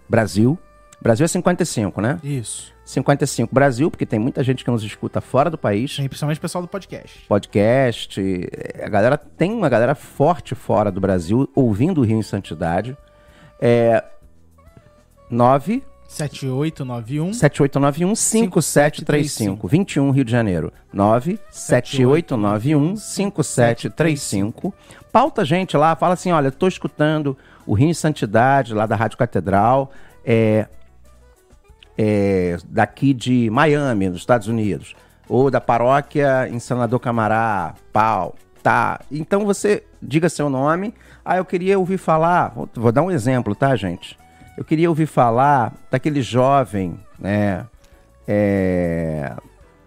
Brasil. 0.08 0.58
Brasil 1.00 1.24
é 1.24 1.28
55, 1.28 2.00
né? 2.00 2.18
Isso. 2.24 2.74
55 2.84 3.54
Brasil, 3.54 3.88
porque 3.90 4.06
tem 4.06 4.18
muita 4.18 4.42
gente 4.42 4.64
que 4.64 4.70
nos 4.70 4.82
escuta 4.82 5.20
fora 5.20 5.50
do 5.50 5.58
país. 5.58 5.94
Sim, 5.94 6.08
principalmente 6.08 6.38
o 6.38 6.40
pessoal 6.40 6.62
do 6.62 6.68
podcast. 6.68 7.24
podcast. 7.28 8.20
eh, 8.20 8.84
A 8.84 8.88
galera 8.88 9.16
tem 9.18 9.52
uma 9.52 9.68
galera 9.68 9.94
forte 9.94 10.54
fora 10.54 10.90
do 10.90 11.00
Brasil 11.00 11.48
ouvindo 11.54 12.00
o 12.00 12.04
Rio 12.04 12.18
em 12.18 12.22
Santidade. 12.22 12.96
É 13.60 14.02
9 15.30 15.84
7891 16.08 17.34
7891 17.34 18.14
5735 18.16 19.68
21 19.68 20.10
Rio 20.10 20.24
de 20.24 20.32
Janeiro. 20.32 20.72
9 20.90 21.38
7891 21.50 22.96
5735. 22.96 24.74
Pauta 25.12 25.42
a 25.42 25.44
gente 25.44 25.76
lá, 25.76 25.94
fala 25.94 26.14
assim, 26.14 26.32
olha, 26.32 26.50
tô 26.50 26.66
escutando 26.66 27.36
o 27.66 27.74
Rio 27.74 27.90
em 27.90 27.94
Santidade 27.94 28.72
lá 28.72 28.86
da 28.86 28.96
Rádio 28.96 29.18
Catedral, 29.18 29.92
é, 30.24 30.66
é, 31.96 32.56
daqui 32.64 33.12
de 33.12 33.50
Miami, 33.50 34.08
nos 34.08 34.20
Estados 34.20 34.48
Unidos, 34.48 34.94
ou 35.28 35.50
da 35.50 35.60
paróquia 35.60 36.48
em 36.48 36.58
Senador 36.58 37.00
Camará, 37.00 37.74
pau, 37.92 38.34
tá. 38.62 39.00
Então 39.12 39.44
você 39.44 39.84
diga 40.02 40.30
seu 40.30 40.48
nome. 40.48 40.94
Ah, 41.22 41.36
eu 41.36 41.44
queria 41.44 41.78
ouvir 41.78 41.98
falar, 41.98 42.48
vou, 42.54 42.68
vou 42.74 42.92
dar 42.92 43.02
um 43.02 43.10
exemplo, 43.10 43.54
tá, 43.54 43.76
gente? 43.76 44.18
Eu 44.58 44.64
queria 44.64 44.88
ouvir 44.88 45.06
falar 45.06 45.72
daquele 45.88 46.20
jovem, 46.20 46.98
né? 47.16 47.64
é, 48.26 49.32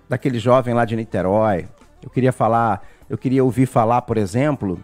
daquele 0.07 0.39
jovem 0.39 0.73
lá 0.73 0.85
de 0.85 0.95
Niterói. 0.95 1.67
Eu 2.01 2.09
queria 2.09 2.31
falar, 2.31 2.81
eu 3.09 3.17
queria 3.17 3.43
ouvir 3.43 3.65
falar, 3.65 4.01
por 4.03 4.15
exemplo, 4.15 4.79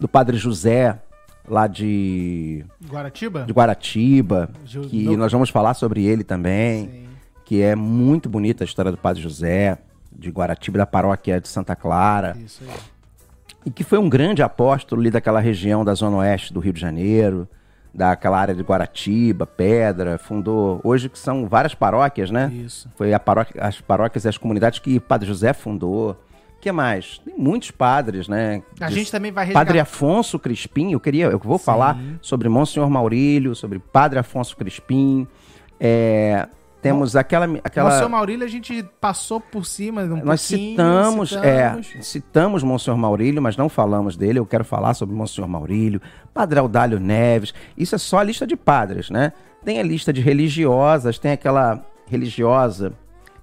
do 0.00 0.08
Padre 0.08 0.38
José 0.38 0.98
lá 1.46 1.66
de, 1.66 2.64
Guaratiba? 2.88 3.44
de 3.44 3.52
Guaratiba, 3.52 4.48
Ju- 4.64 4.80
que 4.88 5.04
no- 5.04 5.18
nós 5.18 5.30
vamos 5.30 5.50
falar 5.50 5.74
sobre 5.74 6.02
ele 6.02 6.24
também, 6.24 6.88
Sim. 6.88 7.06
que 7.44 7.60
é 7.60 7.76
muito 7.76 8.26
bonita 8.26 8.64
a 8.64 8.66
história 8.66 8.90
do 8.90 8.96
Padre 8.96 9.22
José 9.22 9.76
de 10.10 10.30
Guaratiba, 10.30 10.78
da 10.78 10.86
paróquia 10.86 11.38
de 11.42 11.46
Santa 11.48 11.76
Clara 11.76 12.36
Isso 12.42 12.64
aí. 12.64 12.70
e 13.66 13.70
que 13.70 13.84
foi 13.84 13.98
um 13.98 14.08
grande 14.08 14.42
apóstolo 14.42 15.02
ali 15.02 15.10
daquela 15.10 15.40
região 15.40 15.84
da 15.84 15.92
zona 15.92 16.16
oeste 16.16 16.54
do 16.54 16.58
Rio 16.60 16.72
de 16.72 16.80
Janeiro, 16.80 17.46
daquela 17.92 18.38
área 18.38 18.54
de 18.54 18.62
Guaratiba, 18.62 19.46
Pedra, 19.46 20.16
fundou, 20.18 20.80
hoje 20.84 21.08
que 21.08 21.18
são 21.18 21.46
várias 21.48 21.74
paróquias, 21.74 22.30
né? 22.30 22.50
Isso. 22.52 22.88
Foi 22.96 23.12
a 23.12 23.18
paróquia, 23.20 23.60
as 23.62 23.80
paróquias 23.80 24.24
e 24.24 24.28
as 24.28 24.38
comunidades 24.38 24.78
que 24.78 24.98
Padre 25.00 25.26
José 25.28 25.52
fundou. 25.52 26.10
O 26.56 26.60
que 26.60 26.70
mais? 26.70 27.18
Tem 27.24 27.34
muitos 27.38 27.70
padres, 27.70 28.28
né? 28.28 28.62
A 28.80 28.88
De- 28.88 28.94
gente 28.94 29.10
também 29.10 29.32
vai 29.32 29.46
resgatar. 29.46 29.64
Padre 29.66 29.80
Afonso 29.80 30.38
Crispim, 30.38 30.92
eu 30.92 31.00
queria, 31.00 31.26
eu 31.26 31.38
vou 31.38 31.58
falar 31.58 31.98
sobre 32.20 32.48
Monsenhor 32.48 32.88
Maurílio, 32.90 33.54
sobre 33.54 33.78
Padre 33.78 34.18
Afonso 34.18 34.56
Crispim. 34.56 35.26
É, 35.80 36.46
temos 36.80 37.14
aquela, 37.14 37.46
aquela 37.62 37.94
O 37.94 37.98
seu 37.98 38.08
Maurílio 38.08 38.44
a 38.44 38.48
gente 38.48 38.82
passou 39.00 39.40
por 39.40 39.66
cima 39.66 40.02
um 40.02 40.24
nós 40.24 40.48
pouquinho, 40.48 40.70
citamos, 40.70 41.32
é, 41.32 41.68
citamos. 41.68 42.06
citamos 42.06 42.62
Monsenhor 42.62 42.98
Maurílio, 42.98 43.42
mas 43.42 43.56
não 43.56 43.68
falamos 43.68 44.16
dele. 44.16 44.38
Eu 44.38 44.46
quero 44.46 44.64
falar 44.64 44.94
sobre 44.94 45.14
Monsenhor 45.14 45.48
Maurílio, 45.48 46.00
Padre 46.32 46.58
Audálio 46.58 46.98
Neves. 46.98 47.52
Isso 47.76 47.94
é 47.94 47.98
só 47.98 48.18
a 48.18 48.24
lista 48.24 48.46
de 48.46 48.56
padres, 48.56 49.10
né? 49.10 49.32
Tem 49.64 49.78
a 49.78 49.82
lista 49.82 50.12
de 50.12 50.20
religiosas, 50.20 51.18
tem 51.18 51.32
aquela 51.32 51.84
religiosa 52.06 52.92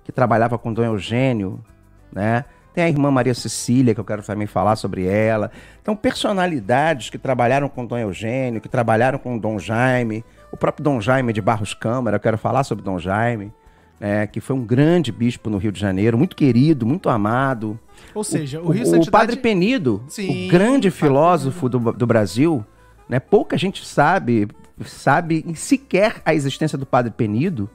que 0.03 0.11
trabalhava 0.11 0.57
com 0.57 0.73
Dom 0.73 0.83
Eugênio, 0.83 1.63
né? 2.11 2.43
Tem 2.73 2.83
a 2.83 2.89
irmã 2.89 3.09
Maria 3.09 3.33
Cecília, 3.33 3.93
que 3.93 3.99
eu 3.99 4.05
quero 4.05 4.21
também 4.21 4.45
falar 4.45 4.75
sobre 4.75 5.05
ela. 5.05 5.51
Então, 5.81 5.95
personalidades 5.95 7.09
que 7.09 7.17
trabalharam 7.17 7.67
com 7.67 7.85
Dom 7.85 7.97
Eugênio, 7.97 8.61
que 8.61 8.69
trabalharam 8.69 9.17
com 9.17 9.37
Dom 9.37 9.57
Jaime, 9.57 10.23
o 10.51 10.57
próprio 10.57 10.83
Dom 10.83 10.99
Jaime 11.01 11.33
de 11.33 11.41
Barros 11.41 11.73
Câmara, 11.73 12.15
eu 12.17 12.19
quero 12.19 12.37
falar 12.37 12.63
sobre 12.63 12.83
Dom 12.83 12.97
Jaime, 12.99 13.51
né, 13.99 14.27
que 14.27 14.39
foi 14.39 14.55
um 14.55 14.63
grande 14.63 15.11
bispo 15.11 15.49
no 15.49 15.57
Rio 15.57 15.71
de 15.71 15.79
Janeiro, 15.79 16.17
muito 16.17 16.35
querido, 16.35 16.85
muito 16.85 17.09
amado. 17.09 17.79
Ou 18.13 18.23
seja, 18.23 18.61
o, 18.61 18.67
O, 18.67 18.69
o 18.71 18.75
Santidade... 18.85 19.09
Padre 19.11 19.37
Penido, 19.37 20.03
Sim, 20.07 20.47
o 20.47 20.51
grande 20.51 20.91
filósofo 20.91 21.67
do, 21.67 21.79
do 21.91 22.05
Brasil, 22.07 22.63
né, 23.09 23.19
pouca 23.19 23.57
gente 23.57 23.83
sabe, 23.85 24.47
sabe 24.85 25.43
sequer 25.55 26.21
a 26.23 26.33
existência 26.33 26.77
do 26.77 26.85
Padre 26.85 27.11
Penido 27.11 27.69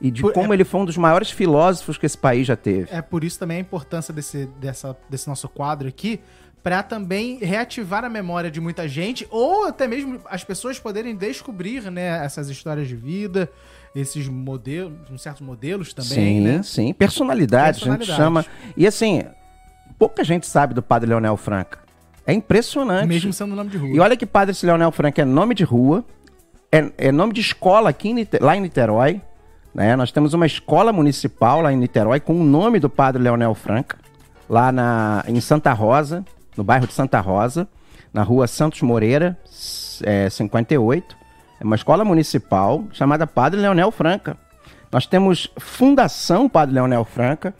e 0.00 0.10
de 0.10 0.22
Por- 0.22 0.32
como 0.32 0.52
é- 0.52 0.56
ele 0.56 0.64
foi 0.64 0.80
um 0.80 0.84
dos 0.84 0.96
maiores 0.96 1.30
filósofos 1.30 1.98
que 1.98 2.06
esse 2.06 2.16
país 2.18 2.46
já 2.46 2.54
teve. 2.56 2.88
É 2.92 3.02
por 3.02 3.24
isso 3.24 3.38
também 3.38 3.56
a 3.56 3.60
importância 3.60 4.14
desse, 4.14 4.46
dessa, 4.60 4.96
desse 5.10 5.26
nosso 5.28 5.48
quadro 5.48 5.88
aqui, 5.88 6.20
pra 6.64 6.82
também 6.82 7.36
reativar 7.36 8.06
a 8.06 8.08
memória 8.08 8.50
de 8.50 8.58
muita 8.58 8.88
gente, 8.88 9.28
ou 9.30 9.66
até 9.66 9.86
mesmo 9.86 10.18
as 10.24 10.42
pessoas 10.42 10.78
poderem 10.78 11.14
descobrir, 11.14 11.90
né, 11.90 12.24
essas 12.24 12.48
histórias 12.48 12.88
de 12.88 12.96
vida, 12.96 13.50
esses 13.94 14.26
modelos, 14.26 14.94
uns 15.10 15.20
certos 15.20 15.42
modelos 15.42 15.92
também, 15.92 16.08
sim, 16.10 16.40
né? 16.40 16.62
sim. 16.62 16.94
Personalidade, 16.94 17.86
a 17.86 17.92
gente 17.92 18.06
chama. 18.06 18.46
E 18.78 18.86
assim, 18.86 19.22
pouca 19.98 20.24
gente 20.24 20.46
sabe 20.46 20.72
do 20.72 20.82
Padre 20.82 21.10
Leonel 21.10 21.36
Franca. 21.36 21.80
É 22.26 22.32
impressionante. 22.32 23.06
Mesmo 23.06 23.30
sendo 23.30 23.54
nome 23.54 23.68
de 23.68 23.76
rua. 23.76 23.94
E 23.94 24.00
olha 24.00 24.16
que 24.16 24.24
Padre 24.24 24.56
Leonel 24.62 24.90
Franca 24.90 25.20
é 25.20 25.24
nome 25.26 25.54
de 25.54 25.64
rua, 25.64 26.02
é, 26.72 26.90
é 26.96 27.12
nome 27.12 27.34
de 27.34 27.42
escola 27.42 27.90
aqui 27.90 28.08
em 28.08 28.26
lá 28.40 28.56
em 28.56 28.62
Niterói. 28.62 29.20
Né? 29.74 29.94
Nós 29.96 30.10
temos 30.10 30.32
uma 30.32 30.46
escola 30.46 30.94
municipal 30.94 31.60
lá 31.60 31.70
em 31.70 31.76
Niterói 31.76 32.20
com 32.20 32.40
o 32.40 32.42
nome 32.42 32.80
do 32.80 32.88
Padre 32.88 33.22
Leonel 33.22 33.54
Franca, 33.54 33.98
lá 34.48 34.72
na, 34.72 35.22
em 35.28 35.38
Santa 35.42 35.74
Rosa, 35.74 36.24
no 36.56 36.64
bairro 36.64 36.86
de 36.86 36.92
Santa 36.92 37.20
Rosa, 37.20 37.68
na 38.12 38.22
rua 38.22 38.46
Santos 38.46 38.82
Moreira, 38.82 39.38
é, 40.02 40.28
58. 40.30 41.16
É 41.60 41.64
uma 41.64 41.76
escola 41.76 42.04
municipal 42.04 42.84
chamada 42.92 43.26
Padre 43.26 43.60
Leonel 43.60 43.90
Franca. 43.90 44.36
Nós 44.90 45.06
temos 45.06 45.50
Fundação 45.58 46.48
Padre 46.48 46.74
Leonel 46.74 47.04
Franca, 47.04 47.54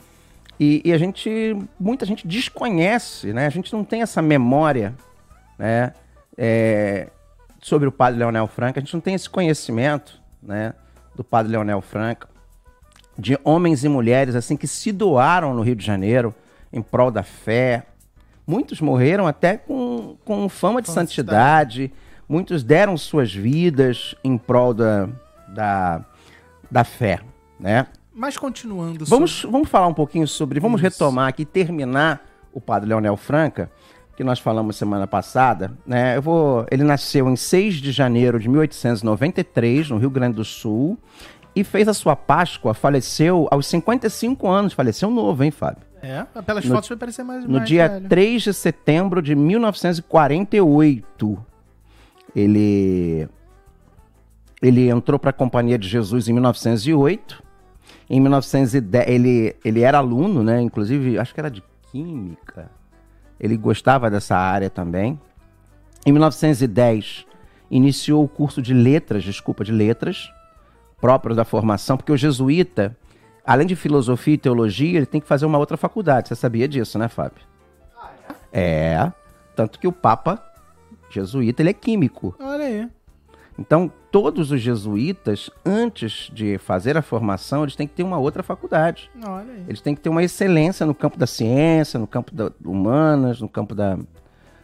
e, 0.59 0.81
e 0.85 0.93
a 0.93 0.99
gente, 0.99 1.57
muita 1.81 2.07
gente 2.07 2.29
desconhece, 2.29 3.33
né? 3.33 3.47
A 3.47 3.51
gente 3.51 3.73
não 3.73 3.83
tem 3.83 4.03
essa 4.03 4.23
memória, 4.23 4.95
né? 5.59 5.93
é, 6.37 7.09
sobre 7.61 7.89
o 7.89 7.93
Padre 7.93 8.19
Leonel 8.19 8.47
Franca. 8.47 8.81
A 8.81 8.83
gente 8.83 8.95
não 8.95 9.01
tem 9.01 9.15
esse 9.15 9.29
conhecimento, 9.29 10.21
né? 10.43 10.75
Do 11.15 11.23
Padre 11.23 11.53
Leonel 11.53 11.81
Franca, 11.81 12.29
de 13.17 13.39
homens 13.45 13.85
e 13.85 13.89
mulheres 13.89 14.35
assim 14.35 14.57
que 14.57 14.67
se 14.67 14.91
doaram 14.91 15.55
no 15.55 15.63
Rio 15.63 15.77
de 15.77 15.87
Janeiro 15.87 16.35
em 16.73 16.83
prol 16.83 17.11
da 17.11 17.23
fé. 17.23 17.87
Muitos 18.47 18.81
morreram 18.81 19.27
até 19.27 19.57
com, 19.57 20.17
com 20.25 20.49
fama 20.49 20.83
de 20.83 20.87
Fama 20.89 21.05
de 21.05 21.11
santidade. 21.11 21.93
Muitos 22.29 22.63
deram 22.63 22.97
suas 22.97 23.35
vidas 23.35 24.15
em 24.23 24.37
prol 24.37 24.75
da, 24.75 25.09
da, 25.49 26.05
da 26.71 26.85
fé, 26.85 27.21
né? 27.59 27.87
Mas 28.15 28.39
continuando 28.39 29.05
Vamos, 29.07 29.43
vamos 29.43 29.69
falar 29.69 29.89
um 29.89 29.95
pouquinho 29.95 30.29
sobre. 30.29 30.61
Vamos 30.61 30.81
Isso. 30.81 30.91
retomar 30.91 31.29
aqui, 31.29 31.45
terminar 31.45 32.25
o 32.53 32.61
padre 32.61 32.89
Leonel 32.89 33.17
Franca, 33.17 33.71
que 34.17 34.23
nós 34.23 34.39
falamos 34.39 34.77
semana 34.77 35.07
passada. 35.07 35.73
Né? 35.85 36.17
Eu 36.17 36.23
vou, 36.23 36.65
ele 36.71 36.85
nasceu 36.85 37.29
em 37.29 37.35
6 37.35 37.75
de 37.75 37.91
janeiro 37.91 38.39
de 38.39 38.49
1893, 38.49 39.91
no 39.91 39.99
Rio 39.99 40.11
Grande 40.11 40.37
do 40.37 40.45
Sul, 40.45 40.97
e 41.57 41.65
fez 41.65 41.89
a 41.89 41.95
sua 41.95 42.15
Páscoa, 42.15 42.73
faleceu 42.73 43.49
aos 43.51 43.67
55 43.67 44.49
anos. 44.49 44.73
Faleceu 44.73 45.11
novo, 45.11 45.43
hein, 45.43 45.51
Fábio? 45.51 45.83
É, 46.05 46.25
pelas 46.43 46.65
No- 46.65 46.75
fotos 46.75 46.89
vai 46.89 46.99
parecer 46.99 47.23
mais 47.23 47.45
No 47.45 47.59
mais 47.59 47.69
dia 47.69 47.89
velho. 47.89 48.09
3 48.09 48.43
de 48.43 48.53
setembro 48.55 49.23
de 49.23 49.35
1948, 49.35 51.39
ele 52.35 53.29
ele 54.63 54.89
entrou 54.89 55.19
para 55.19 55.31
a 55.31 55.33
Companhia 55.33 55.79
de 55.79 55.89
Jesus 55.89 56.29
em 56.29 56.33
1908. 56.33 57.43
Em 58.09 58.21
1910 58.21 59.09
ele 59.09 59.57
ele 59.65 59.81
era 59.81 59.99
aluno, 59.99 60.43
né? 60.43 60.61
Inclusive 60.61 61.19
acho 61.19 61.35
que 61.35 61.41
era 61.41 61.51
de 61.51 61.63
química. 61.91 62.71
Ele 63.39 63.57
gostava 63.57 64.11
dessa 64.11 64.37
área 64.37 64.71
também. 64.71 65.19
Em 66.07 66.13
1910 66.13 67.27
iniciou 67.71 68.25
o 68.25 68.29
curso 68.29 68.63
de 68.63 68.73
letras, 68.75 69.25
desculpa, 69.25 69.65
de 69.65 69.73
letras 69.73 70.31
próprio 71.01 71.35
da 71.35 71.45
formação, 71.45 71.97
porque 71.97 72.13
o 72.13 72.17
jesuíta, 72.17 72.97
além 73.45 73.67
de 73.67 73.77
filosofia 73.77 74.35
e 74.35 74.39
teologia, 74.39 74.97
ele 74.97 75.07
tem 75.07 75.21
que 75.21 75.27
fazer 75.27 75.47
uma 75.47 75.59
outra 75.59 75.77
faculdade. 75.77 76.29
Você 76.29 76.35
sabia 76.35 76.67
disso, 76.67 76.99
né, 76.99 77.09
Fábio? 77.09 77.43
É. 78.53 79.13
Tanto 79.55 79.79
que 79.79 79.87
o 79.87 79.93
Papa 79.93 80.43
jesuíta, 81.11 81.63
ele 81.63 81.71
é 81.71 81.75
químico. 81.75 82.35
Olha 82.41 82.65
aí. 82.65 82.89
Então, 83.57 83.91
todos 84.11 84.51
os 84.51 84.61
jesuítas, 84.61 85.49
antes 85.65 86.29
de 86.33 86.59
fazer 86.59 86.97
a 86.97 87.03
formação, 87.03 87.63
eles 87.63 87.77
têm 87.77 87.87
que 87.87 87.95
ter 87.95 88.03
uma 88.03 88.19
outra 88.19 88.43
faculdade. 88.43 89.11
Olha 89.25 89.53
aí. 89.53 89.65
Eles 89.69 89.81
têm 89.81 89.95
que 89.95 90.01
ter 90.01 90.09
uma 90.09 90.25
excelência 90.25 90.85
no 90.85 90.95
campo 90.95 91.17
da 91.17 91.27
ciência, 91.27 92.01
no 92.01 92.07
campo 92.07 92.35
da 92.35 92.51
humanas, 92.65 93.41
no 93.41 93.49
campo 93.49 93.75
da, 93.75 93.97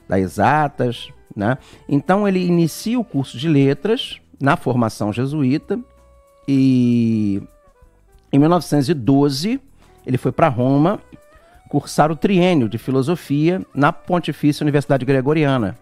das 0.08 0.20
exatas, 0.20 1.12
né? 1.34 1.56
Então 1.88 2.26
ele 2.26 2.44
inicia 2.44 2.98
o 2.98 3.04
curso 3.04 3.38
de 3.38 3.48
letras 3.48 4.20
na 4.40 4.56
formação 4.56 5.12
jesuíta 5.12 5.78
e 6.48 7.40
em 8.32 8.38
1912 8.38 9.60
ele 10.06 10.18
foi 10.18 10.32
para 10.32 10.48
Roma 10.48 11.00
cursar 11.68 12.10
o 12.10 12.16
triênio 12.16 12.68
de 12.68 12.78
filosofia 12.78 13.64
na 13.74 13.92
Pontifícia 13.92 14.64
Universidade 14.64 15.04
Gregoriana. 15.04 15.78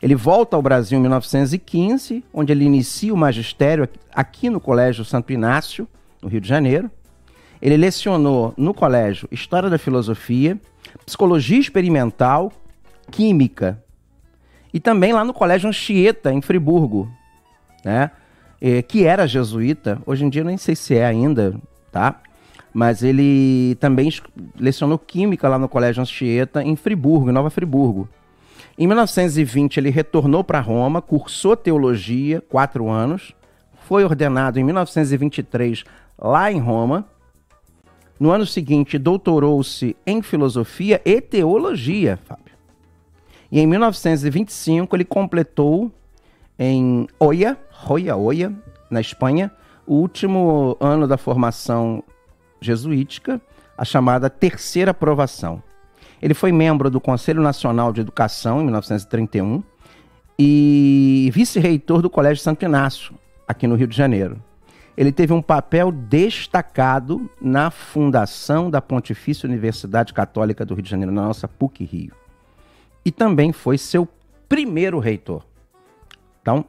Ele 0.00 0.14
volta 0.14 0.54
ao 0.54 0.62
Brasil 0.62 0.98
em 0.98 1.00
1915, 1.00 2.22
onde 2.32 2.52
ele 2.52 2.64
inicia 2.64 3.12
o 3.12 3.16
magistério 3.16 3.88
aqui 4.14 4.48
no 4.48 4.60
Colégio 4.60 5.04
Santo 5.04 5.32
Inácio, 5.32 5.88
no 6.22 6.28
Rio 6.28 6.40
de 6.40 6.48
Janeiro. 6.48 6.90
Ele 7.60 7.76
lecionou 7.76 8.54
no 8.56 8.74
colégio 8.74 9.28
História 9.32 9.70
da 9.70 9.78
Filosofia, 9.78 10.60
Psicologia 11.04 11.58
Experimental, 11.58 12.52
Química 13.10 13.82
e 14.72 14.78
também 14.78 15.12
lá 15.12 15.24
no 15.24 15.32
Colégio 15.32 15.68
Anchieta, 15.68 16.32
em 16.32 16.42
Friburgo, 16.42 17.10
né? 17.84 18.10
Eh, 18.60 18.82
que 18.82 19.04
era 19.04 19.26
jesuíta, 19.26 20.00
hoje 20.06 20.24
em 20.24 20.28
dia 20.28 20.44
nem 20.44 20.56
sei 20.56 20.74
se 20.74 20.94
é 20.94 21.04
ainda, 21.04 21.54
tá? 21.94 22.20
Mas 22.72 23.04
ele 23.04 23.76
também 23.76 24.12
lecionou 24.58 24.98
Química 24.98 25.48
lá 25.48 25.56
no 25.56 25.68
Colégio 25.68 26.02
Anchieta, 26.02 26.60
em 26.60 26.74
Friburgo, 26.74 27.30
em 27.30 27.32
Nova 27.32 27.50
Friburgo. 27.50 28.08
Em 28.76 28.88
1920 28.88 29.76
ele 29.76 29.90
retornou 29.90 30.42
para 30.42 30.58
Roma, 30.58 31.00
cursou 31.00 31.56
teologia, 31.56 32.40
quatro 32.40 32.90
anos, 32.90 33.32
foi 33.86 34.02
ordenado 34.02 34.58
em 34.58 34.64
1923 34.64 35.84
lá 36.18 36.50
em 36.50 36.58
Roma. 36.58 37.06
No 38.18 38.32
ano 38.32 38.44
seguinte, 38.44 38.98
doutorou-se 38.98 39.96
em 40.04 40.20
filosofia 40.20 41.00
e 41.04 41.20
teologia, 41.20 42.18
Fábio. 42.24 42.54
E 43.52 43.60
em 43.60 43.66
1925 43.68 44.96
ele 44.96 45.04
completou 45.04 45.92
em 46.58 47.06
Oia, 47.20 47.56
Roya, 47.70 48.16
Oia, 48.16 48.52
na 48.90 49.00
Espanha, 49.00 49.52
o 49.86 49.94
último 49.94 50.76
ano 50.80 51.06
da 51.06 51.16
formação 51.16 52.02
jesuítica, 52.60 53.40
a 53.76 53.84
chamada 53.84 54.30
terceira 54.30 54.92
aprovação. 54.92 55.62
Ele 56.22 56.34
foi 56.34 56.52
membro 56.52 56.88
do 56.88 57.00
Conselho 57.00 57.42
Nacional 57.42 57.92
de 57.92 58.00
Educação 58.00 58.60
em 58.60 58.64
1931 58.64 59.62
e 60.38 61.30
vice-reitor 61.32 62.00
do 62.00 62.08
Colégio 62.08 62.42
Santo 62.42 62.64
Inácio, 62.64 63.14
aqui 63.46 63.66
no 63.66 63.74
Rio 63.74 63.86
de 63.86 63.96
Janeiro. 63.96 64.42
Ele 64.96 65.10
teve 65.10 65.32
um 65.32 65.42
papel 65.42 65.90
destacado 65.90 67.28
na 67.40 67.70
fundação 67.70 68.70
da 68.70 68.80
Pontifícia 68.80 69.46
Universidade 69.46 70.14
Católica 70.14 70.64
do 70.64 70.74
Rio 70.74 70.84
de 70.84 70.90
Janeiro, 70.90 71.12
na 71.12 71.22
nossa 71.22 71.48
PUC 71.48 71.84
Rio. 71.84 72.12
E 73.04 73.10
também 73.10 73.52
foi 73.52 73.76
seu 73.76 74.08
primeiro 74.48 74.98
reitor. 74.98 75.44
Então, 76.40 76.64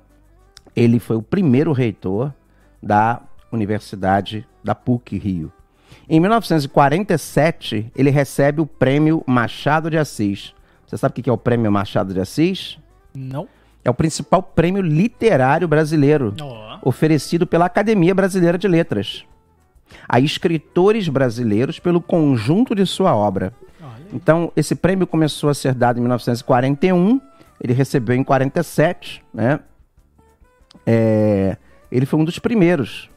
ele 0.75 0.99
foi 0.99 1.15
o 1.15 1.21
primeiro 1.21 1.71
reitor 1.71 2.33
da 2.81 3.21
Universidade 3.51 4.47
da 4.63 4.75
PUC 4.75 5.17
Rio. 5.17 5.51
Em 6.09 6.19
1947, 6.19 7.91
ele 7.95 8.09
recebe 8.09 8.61
o 8.61 8.65
Prêmio 8.65 9.23
Machado 9.25 9.89
de 9.89 9.97
Assis. 9.97 10.53
Você 10.85 10.97
sabe 10.97 11.19
o 11.19 11.23
que 11.23 11.29
é 11.29 11.33
o 11.33 11.37
Prêmio 11.37 11.71
Machado 11.71 12.13
de 12.13 12.19
Assis? 12.19 12.77
Não. 13.13 13.47
É 13.83 13.89
o 13.89 13.93
principal 13.93 14.41
prêmio 14.41 14.81
literário 14.81 15.67
brasileiro, 15.67 16.33
Ó. 16.41 16.79
oferecido 16.81 17.45
pela 17.45 17.65
Academia 17.65 18.15
Brasileira 18.15 18.57
de 18.57 18.67
Letras 18.67 19.25
a 20.07 20.19
escritores 20.19 21.07
brasileiros 21.07 21.79
pelo 21.79 22.01
conjunto 22.01 22.75
de 22.75 22.85
sua 22.85 23.15
obra. 23.15 23.53
Então, 24.13 24.51
esse 24.55 24.75
prêmio 24.75 25.07
começou 25.07 25.49
a 25.49 25.53
ser 25.53 25.73
dado 25.73 25.97
em 25.97 26.01
1941, 26.01 27.19
ele 27.59 27.73
recebeu 27.73 28.15
em 28.15 28.23
47, 28.23 29.23
né? 29.33 29.59
É, 30.85 31.57
ele 31.95 32.05
foi 32.05 32.19
um 32.19 32.25
dos 32.25 32.39
primeiros. 32.39 33.09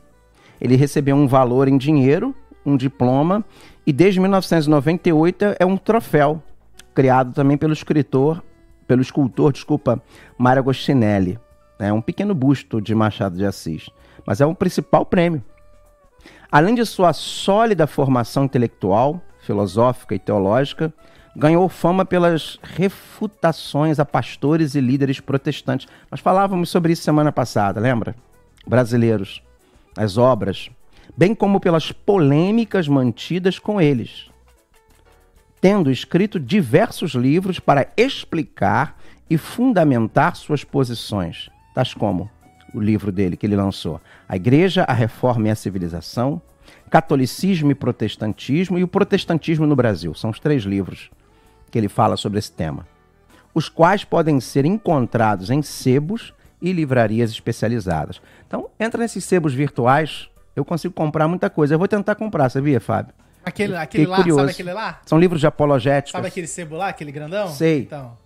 Ele 0.61 0.77
recebeu 0.77 1.17
um 1.17 1.27
valor 1.27 1.69
em 1.69 1.77
dinheiro, 1.77 2.35
um 2.64 2.77
diploma, 2.77 3.45
e 3.87 3.93
desde 3.93 4.21
1998 4.21 5.57
é 5.59 5.64
um 5.64 5.77
troféu, 5.77 6.43
criado 6.95 7.33
também 7.33 7.57
pelo 7.57 7.73
escritor, 7.73 8.43
pelo 8.87 9.03
escultor, 9.03 9.53
desculpa, 9.53 10.03
Mário 10.37 10.61
Agostinelli. 10.61 11.38
É 11.79 11.93
um 11.93 12.01
pequeno 12.01 12.35
busto 12.35 12.81
de 12.81 12.95
Machado 12.95 13.37
de 13.37 13.45
Assis, 13.45 13.88
mas 14.27 14.41
é 14.41 14.47
um 14.47 14.55
principal 14.55 15.07
prêmio. 15.07 15.43
Além 16.51 16.75
de 16.75 16.85
sua 16.85 17.12
sólida 17.12 17.87
formação 17.87 18.45
intelectual, 18.45 19.23
filosófica 19.41 20.14
e 20.14 20.19
teológica, 20.19 20.93
ganhou 21.37 21.69
fama 21.69 22.05
pelas 22.05 22.59
refutações 22.62 24.01
a 24.01 24.05
pastores 24.05 24.75
e 24.75 24.81
líderes 24.81 25.21
protestantes. 25.21 25.87
Nós 26.11 26.21
falávamos 26.21 26.69
sobre 26.69 26.93
isso 26.93 27.03
semana 27.03 27.31
passada, 27.31 27.81
lembra? 27.81 28.14
Brasileiros, 28.68 29.42
as 29.96 30.18
obras, 30.18 30.70
bem 31.16 31.35
como 31.35 31.59
pelas 31.59 31.90
polêmicas 31.90 32.87
mantidas 32.87 33.59
com 33.59 33.81
eles, 33.81 34.31
tendo 35.61 35.90
escrito 35.90 36.38
diversos 36.38 37.12
livros 37.12 37.59
para 37.59 37.88
explicar 37.96 38.98
e 39.31 39.38
fundamentar 39.38 40.37
suas 40.37 40.64
posições, 40.64 41.48
tais 41.74 41.94
como 41.94 42.31
o 42.74 42.81
livro 42.81 43.11
dele 43.11 43.37
que 43.37 43.46
ele 43.46 43.57
lançou, 43.57 44.00
A 44.28 44.37
Igreja, 44.37 44.85
a 44.85 44.92
Reforma 44.92 45.48
e 45.48 45.50
a 45.50 45.57
Civilização, 45.57 46.40
Catolicismo 46.90 47.70
e 47.70 47.74
Protestantismo 47.74 48.78
e 48.78 48.85
o 48.85 48.88
Protestantismo 48.88 49.66
no 49.66 49.74
Brasil. 49.74 50.14
São 50.14 50.31
os 50.31 50.38
três 50.38 50.64
livros 50.64 51.11
que 51.70 51.78
ele 51.78 51.88
fala 51.88 52.16
sobre 52.16 52.38
esse 52.38 52.52
tema, 52.52 52.87
os 53.54 53.68
quais 53.68 54.04
podem 54.04 54.40
ser 54.40 54.66
encontrados 54.66 55.50
em 55.50 55.62
sebos 55.62 56.35
e 56.61 56.73
livrarias 56.73 57.31
especializadas. 57.31 58.21
Então, 58.47 58.68
entra 58.79 59.01
nesses 59.01 59.25
sebos 59.25 59.55
virtuais, 59.55 60.29
eu 60.57 60.64
consigo 60.64 60.92
comprar 60.94 61.29
muita 61.29 61.49
coisa. 61.49 61.75
Eu 61.75 61.79
vou 61.79 61.88
tentar 61.88 62.14
comprar, 62.14 62.49
sabia, 62.49 62.81
Fábio? 62.81 63.12
Aquele, 63.44 63.77
aquele 63.77 64.07
lá, 64.07 64.16
curioso. 64.16 64.40
sabe 64.40 64.51
aquele 64.53 64.73
lá? 64.73 65.01
São 65.07 65.18
livros 65.18 65.40
de 65.40 65.47
apologéticos. 65.47 66.12
Sabe 66.12 66.29
aquele 66.29 66.47
sebo 66.47 66.77
lá, 66.77 66.88
aquele 66.88 67.11
grandão? 67.12 67.49
Sei. 67.49 67.81
Então, 67.83 68.16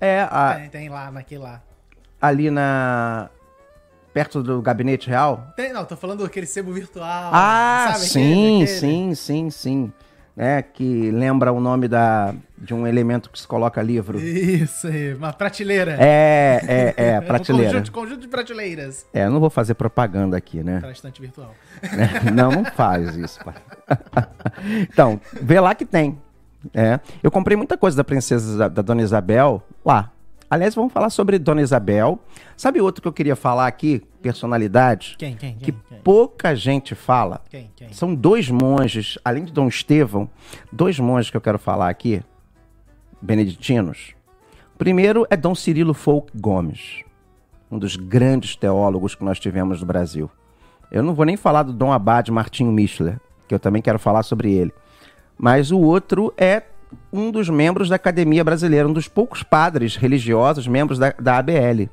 É, 0.00 0.22
a- 0.22 0.54
tem, 0.58 0.68
tem 0.70 0.88
lá, 0.88 1.10
naquele 1.10 1.42
lá. 1.42 1.62
ali 2.20 2.50
na... 2.50 3.28
perto 4.12 4.42
do 4.42 4.60
Gabinete 4.60 5.08
Real. 5.08 5.52
Tem, 5.54 5.72
não, 5.72 5.84
tô 5.84 5.96
falando 5.96 6.24
daquele 6.24 6.46
sebo 6.46 6.72
virtual. 6.72 7.30
Ah, 7.32 7.90
sabe 7.92 8.04
sim, 8.06 8.62
aquele, 8.62 8.62
aquele? 8.64 8.78
sim, 8.80 9.14
sim, 9.14 9.50
sim. 9.50 9.92
É, 10.36 10.62
que 10.62 11.10
lembra 11.10 11.52
o 11.52 11.60
nome 11.60 11.86
da, 11.86 12.34
de 12.56 12.72
um 12.72 12.86
elemento 12.86 13.28
que 13.28 13.38
se 13.38 13.46
coloca 13.46 13.82
livro. 13.82 14.18
Isso 14.18 14.86
aí, 14.86 15.12
uma 15.12 15.30
prateleira. 15.32 15.96
É, 16.00 16.60
é, 16.66 16.94
é, 16.96 17.20
Um 17.20 17.24
prateleira. 17.26 17.70
conjunto, 17.72 17.92
conjunto 17.92 18.20
de 18.22 18.28
prateleiras. 18.28 19.04
É, 19.12 19.26
eu 19.26 19.30
não 19.30 19.40
vou 19.40 19.50
fazer 19.50 19.74
propaganda 19.74 20.34
aqui, 20.36 20.62
né? 20.62 20.80
Estante 20.90 21.20
virtual. 21.20 21.54
Não, 22.34 22.50
não 22.50 22.64
faz 22.64 23.14
isso, 23.16 23.38
pai. 23.44 23.54
Então, 24.90 25.20
vê 25.34 25.60
lá 25.60 25.74
que 25.74 25.84
tem. 25.84 26.18
É. 26.72 26.98
Eu 27.22 27.30
comprei 27.30 27.56
muita 27.56 27.76
coisa 27.76 27.96
da 27.96 28.04
princesa 28.04 28.54
Isa- 28.54 28.70
da 28.70 28.80
Dona 28.82 29.02
Isabel 29.02 29.62
lá. 29.84 30.10
Aliás, 30.52 30.74
vamos 30.74 30.92
falar 30.92 31.08
sobre 31.08 31.38
Dona 31.38 31.62
Isabel. 31.62 32.18
Sabe 32.58 32.78
outro 32.78 33.00
que 33.00 33.08
eu 33.08 33.12
queria 33.14 33.34
falar 33.34 33.66
aqui? 33.66 34.02
Personalidade? 34.20 35.16
Quem, 35.18 35.34
quem, 35.34 35.54
Que 35.54 35.72
quem? 35.72 35.80
Quem? 35.88 35.98
pouca 36.00 36.54
gente 36.54 36.94
fala. 36.94 37.40
Quem, 37.48 37.70
quem? 37.74 37.90
São 37.90 38.14
dois 38.14 38.50
monges, 38.50 39.18
além 39.24 39.46
de 39.46 39.50
Dom 39.50 39.66
Estevão, 39.66 40.28
dois 40.70 40.98
monges 40.98 41.30
que 41.30 41.38
eu 41.38 41.40
quero 41.40 41.58
falar 41.58 41.88
aqui, 41.88 42.22
beneditinos. 43.18 44.12
O 44.74 44.76
primeiro 44.76 45.26
é 45.30 45.38
Dom 45.38 45.54
Cirilo 45.54 45.94
Folk 45.94 46.30
Gomes, 46.38 47.02
um 47.70 47.78
dos 47.78 47.96
grandes 47.96 48.54
teólogos 48.54 49.14
que 49.14 49.24
nós 49.24 49.40
tivemos 49.40 49.80
no 49.80 49.86
Brasil. 49.86 50.30
Eu 50.90 51.02
não 51.02 51.14
vou 51.14 51.24
nem 51.24 51.38
falar 51.38 51.62
do 51.62 51.72
Dom 51.72 51.90
Abade 51.90 52.30
Martinho 52.30 52.70
Michler, 52.70 53.18
que 53.48 53.54
eu 53.54 53.58
também 53.58 53.80
quero 53.80 53.98
falar 53.98 54.22
sobre 54.22 54.52
ele. 54.52 54.74
Mas 55.38 55.70
o 55.70 55.80
outro 55.80 56.30
é 56.36 56.62
um 57.12 57.30
dos 57.30 57.48
membros 57.48 57.88
da 57.88 57.96
Academia 57.96 58.42
Brasileira, 58.42 58.88
um 58.88 58.92
dos 58.92 59.08
poucos 59.08 59.42
padres 59.42 59.96
religiosos 59.96 60.66
membros 60.66 60.98
da, 60.98 61.10
da 61.10 61.38
ABL, 61.38 61.88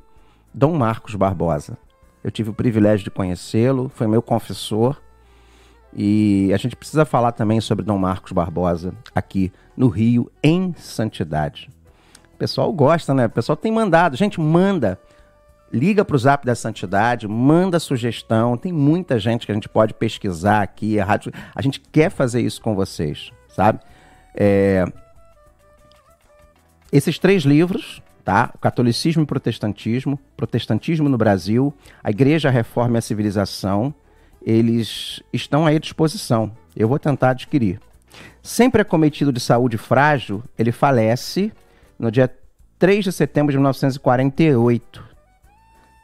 Dom 0.52 0.74
Marcos 0.74 1.14
Barbosa. 1.14 1.76
Eu 2.22 2.30
tive 2.30 2.50
o 2.50 2.54
privilégio 2.54 3.04
de 3.04 3.10
conhecê-lo, 3.10 3.90
foi 3.94 4.06
meu 4.06 4.20
confessor. 4.20 5.00
E 5.92 6.50
a 6.52 6.56
gente 6.56 6.76
precisa 6.76 7.04
falar 7.04 7.32
também 7.32 7.60
sobre 7.60 7.84
Dom 7.84 7.98
Marcos 7.98 8.32
Barbosa 8.32 8.94
aqui 9.14 9.52
no 9.76 9.88
Rio, 9.88 10.30
em 10.42 10.72
Santidade. 10.76 11.70
O 12.34 12.36
pessoal 12.36 12.72
gosta, 12.72 13.12
né? 13.12 13.26
O 13.26 13.30
pessoal 13.30 13.56
tem 13.56 13.72
mandado. 13.72 14.16
Gente, 14.16 14.40
manda. 14.40 14.98
Liga 15.72 16.04
para 16.04 16.16
o 16.16 16.18
Zap 16.18 16.44
da 16.44 16.54
Santidade, 16.54 17.28
manda 17.28 17.78
sugestão. 17.78 18.56
Tem 18.56 18.72
muita 18.72 19.18
gente 19.18 19.46
que 19.46 19.52
a 19.52 19.54
gente 19.54 19.68
pode 19.68 19.94
pesquisar 19.94 20.62
aqui. 20.62 20.98
A, 20.98 21.04
rádio... 21.04 21.32
a 21.54 21.62
gente 21.62 21.80
quer 21.80 22.10
fazer 22.10 22.40
isso 22.40 22.60
com 22.60 22.74
vocês, 22.74 23.30
sabe? 23.48 23.80
É, 24.34 24.84
Esses 26.92 27.18
três 27.18 27.42
livros, 27.44 28.02
tá? 28.24 28.50
O 28.54 28.58
Catolicismo 28.58 29.22
e 29.22 29.26
Protestantismo, 29.26 30.18
Protestantismo 30.36 31.08
no 31.08 31.18
Brasil, 31.18 31.74
a 32.02 32.10
Igreja, 32.10 32.48
a 32.48 32.52
Reforma 32.52 32.96
e 32.96 32.98
a 32.98 33.02
Civilização, 33.02 33.94
eles 34.42 35.22
estão 35.32 35.66
aí 35.66 35.76
à 35.76 35.80
disposição. 35.80 36.52
Eu 36.74 36.88
vou 36.88 36.98
tentar 36.98 37.30
adquirir. 37.30 37.80
Sempre 38.42 38.82
acometido 38.82 39.32
de 39.32 39.40
saúde 39.40 39.76
frágil, 39.76 40.42
ele 40.58 40.72
falece 40.72 41.52
no 41.98 42.10
dia 42.10 42.30
3 42.78 43.04
de 43.04 43.12
setembro 43.12 43.52
de 43.52 43.58
1948, 43.58 45.04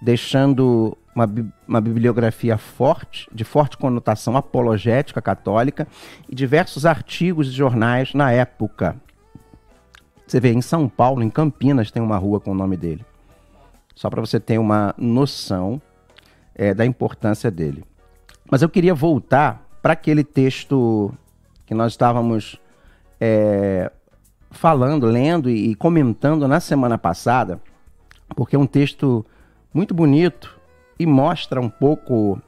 deixando 0.02 0.96
uma, 1.16 1.26
uma 1.66 1.81
bibliografia 1.81 2.59
forte, 2.59 3.26
de 3.33 3.42
forte 3.42 3.79
conotação 3.79 4.37
apologética 4.37 5.22
católica 5.22 5.88
e 6.29 6.35
diversos 6.35 6.85
artigos 6.85 7.50
de 7.50 7.57
jornais 7.57 8.12
na 8.12 8.31
época. 8.31 8.94
Você 10.26 10.38
vê, 10.38 10.52
em 10.52 10.61
São 10.61 10.90
Paulo, 10.90 11.22
em 11.22 11.31
Campinas, 11.31 11.90
tem 11.90 12.02
uma 12.02 12.18
rua 12.18 12.38
com 12.38 12.50
o 12.50 12.55
nome 12.55 12.76
dele. 12.76 13.02
Só 13.94 14.11
para 14.11 14.20
você 14.20 14.38
ter 14.38 14.59
uma 14.59 14.94
noção 14.98 15.81
é, 16.55 16.74
da 16.74 16.85
importância 16.85 17.50
dele. 17.50 17.83
Mas 18.50 18.61
eu 18.61 18.68
queria 18.68 18.94
voltar 18.94 19.66
para 19.81 19.94
aquele 19.94 20.22
texto 20.22 21.14
que 21.64 21.72
nós 21.72 21.92
estávamos 21.92 22.61
é, 23.18 23.90
falando, 24.50 25.07
lendo 25.07 25.48
e 25.48 25.74
comentando 25.74 26.46
na 26.46 26.61
semana 26.61 26.98
passada, 26.98 27.59
porque 28.35 28.55
é 28.55 28.59
um 28.59 28.66
texto 28.66 29.24
muito 29.72 29.94
bonito 29.94 30.55
e 30.98 31.06
mostra 31.06 31.61
um 31.61 31.68
pouco. 31.68 32.40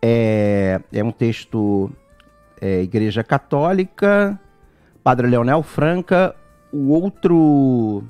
É, 0.00 0.80
é 0.92 1.02
um 1.02 1.10
texto 1.10 1.90
é, 2.60 2.82
Igreja 2.82 3.24
Católica, 3.24 4.38
Padre 5.02 5.26
Leonel 5.26 5.62
Franca, 5.62 6.34
o 6.70 6.90
outro 6.90 8.04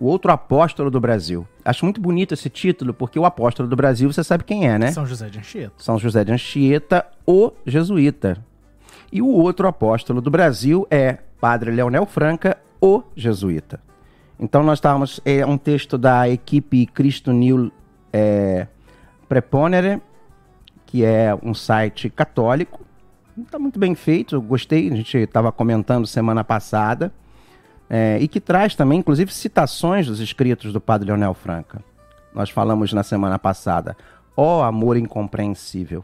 o 0.00 0.06
outro 0.06 0.32
apóstolo 0.32 0.90
do 0.90 0.98
Brasil. 0.98 1.46
Acho 1.62 1.84
muito 1.84 2.00
bonito 2.00 2.32
esse 2.32 2.48
título, 2.48 2.94
porque 2.94 3.18
o 3.18 3.26
apóstolo 3.26 3.68
do 3.68 3.76
Brasil, 3.76 4.10
você 4.10 4.24
sabe 4.24 4.44
quem 4.44 4.66
é, 4.66 4.78
né? 4.78 4.90
São 4.92 5.04
José 5.04 5.28
de 5.28 5.38
Anchieta. 5.38 5.74
São 5.76 5.98
José 5.98 6.24
de 6.24 6.32
Anchieta, 6.32 7.06
o 7.26 7.52
jesuíta. 7.66 8.38
E 9.12 9.20
o 9.20 9.28
outro 9.28 9.68
apóstolo 9.68 10.22
do 10.22 10.30
Brasil 10.30 10.86
é 10.90 11.18
Padre 11.38 11.70
Leonel 11.70 12.06
Franca, 12.06 12.56
o 12.80 13.02
jesuíta. 13.14 13.78
Então 14.40 14.62
nós 14.62 14.78
estávamos, 14.78 15.20
é 15.22 15.44
um 15.44 15.58
texto 15.58 15.98
da 15.98 16.26
equipe 16.26 16.86
Cristo 16.86 17.30
Nil 17.30 17.70
é, 18.10 18.66
Preponere, 19.28 20.00
que 20.86 21.04
é 21.04 21.38
um 21.42 21.52
site 21.52 22.08
católico. 22.08 22.80
Está 23.36 23.58
muito 23.58 23.78
bem 23.78 23.94
feito, 23.94 24.40
gostei, 24.40 24.90
a 24.90 24.96
gente 24.96 25.18
estava 25.18 25.52
comentando 25.52 26.06
semana 26.06 26.42
passada. 26.42 27.12
É, 27.88 28.18
e 28.18 28.26
que 28.26 28.40
traz 28.40 28.74
também, 28.74 29.00
inclusive, 29.00 29.30
citações 29.30 30.06
dos 30.06 30.20
escritos 30.20 30.72
do 30.72 30.80
Padre 30.80 31.08
Leonel 31.08 31.34
Franca. 31.34 31.82
Nós 32.34 32.48
falamos 32.48 32.94
na 32.94 33.02
semana 33.02 33.38
passada, 33.38 33.94
ó 34.34 34.62
amor 34.62 34.96
incompreensível, 34.96 36.02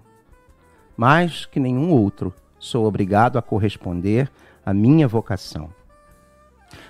mais 0.96 1.46
que 1.46 1.61
nenhum 1.61 1.90
outro, 1.90 2.35
sou 2.59 2.85
obrigado 2.85 3.38
a 3.38 3.42
corresponder 3.42 4.31
à 4.64 4.75
minha 4.75 5.09
vocação. 5.09 5.70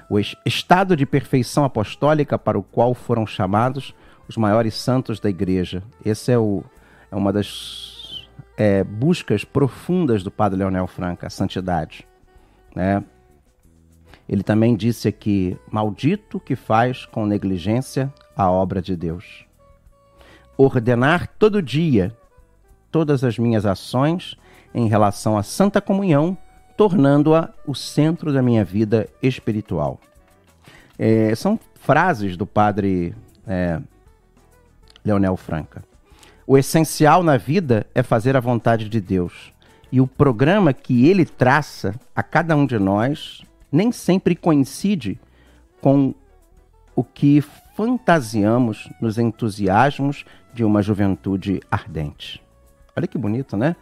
O 0.09 0.19
es- 0.19 0.37
estado 0.45 0.97
de 0.97 1.05
perfeição 1.05 1.65
apostólica 1.65 2.39
para 2.39 2.59
o 2.59 2.63
qual 2.63 2.95
foram 2.95 3.27
chamados 3.27 3.95
os 4.29 4.37
maiores 4.37 4.75
santos 4.75 5.19
da 5.21 5.29
igreja. 5.29 5.83
Essa 6.05 6.33
é, 6.33 6.39
o- 6.39 6.63
é 7.11 7.17
uma 7.17 7.33
das 7.33 8.29
é, 8.57 8.83
buscas 8.85 9.45
profundas 9.45 10.23
do 10.23 10.31
Padre 10.31 10.59
Leonel 10.59 10.87
Franca, 10.87 11.27
a 11.27 11.31
santidade. 11.31 12.07
Né? 12.75 13.03
Ele 14.29 14.43
também 14.43 14.75
disse 14.75 15.07
aqui: 15.09 15.57
Maldito 15.71 16.41
que 16.41 16.57
faz 16.57 17.05
com 17.05 17.27
negligência 17.27 18.13
a 18.37 18.51
obra 18.51 18.81
de 18.81 18.97
Deus. 18.97 19.45
Ordenar 20.57 21.29
todo 21.39 21.61
dia 21.63 22.17
todas 22.91 23.23
as 23.23 23.39
minhas 23.39 23.67
ações 23.67 24.37
em 24.75 24.89
relação 24.89 25.37
à 25.37 25.43
Santa 25.43 25.81
Comunhão, 25.83 26.37
tornando-a 26.77 27.51
o 27.67 27.75
centro 27.75 28.33
da 28.33 28.43
minha 28.43 28.65
vida 28.65 29.09
espiritual. 29.23 30.01
É, 30.99 31.35
são 31.35 31.59
frases 31.75 32.37
do 32.37 32.47
padre 32.47 33.15
é, 33.47 33.81
Leonel 35.05 35.37
Franca. 35.37 35.83
O 36.47 36.57
essencial 36.57 37.23
na 37.23 37.37
vida 37.37 37.87
é 37.95 38.03
fazer 38.03 38.37
a 38.37 38.41
vontade 38.41 38.89
de 38.89 39.01
Deus. 39.01 39.53
E 39.91 40.01
o 40.01 40.07
programa 40.07 40.73
que 40.73 41.09
ele 41.09 41.25
traça 41.25 41.95
a 42.15 42.23
cada 42.23 42.57
um 42.57 42.67
de 42.67 42.79
nós 42.79 43.43
nem 43.71 43.91
sempre 43.91 44.35
coincide 44.35 45.19
com 45.81 46.15
o 46.95 47.05
que 47.05 47.41
fantasiamos 47.77 48.89
nos 49.01 49.19
entusiasmos 49.19 50.25
de 50.55 50.65
uma 50.65 50.83
juventude 50.83 51.61
ardente. 51.71 52.43
Olha 52.97 53.07
que 53.07 53.19
bonito, 53.19 53.57
né? 53.57 53.77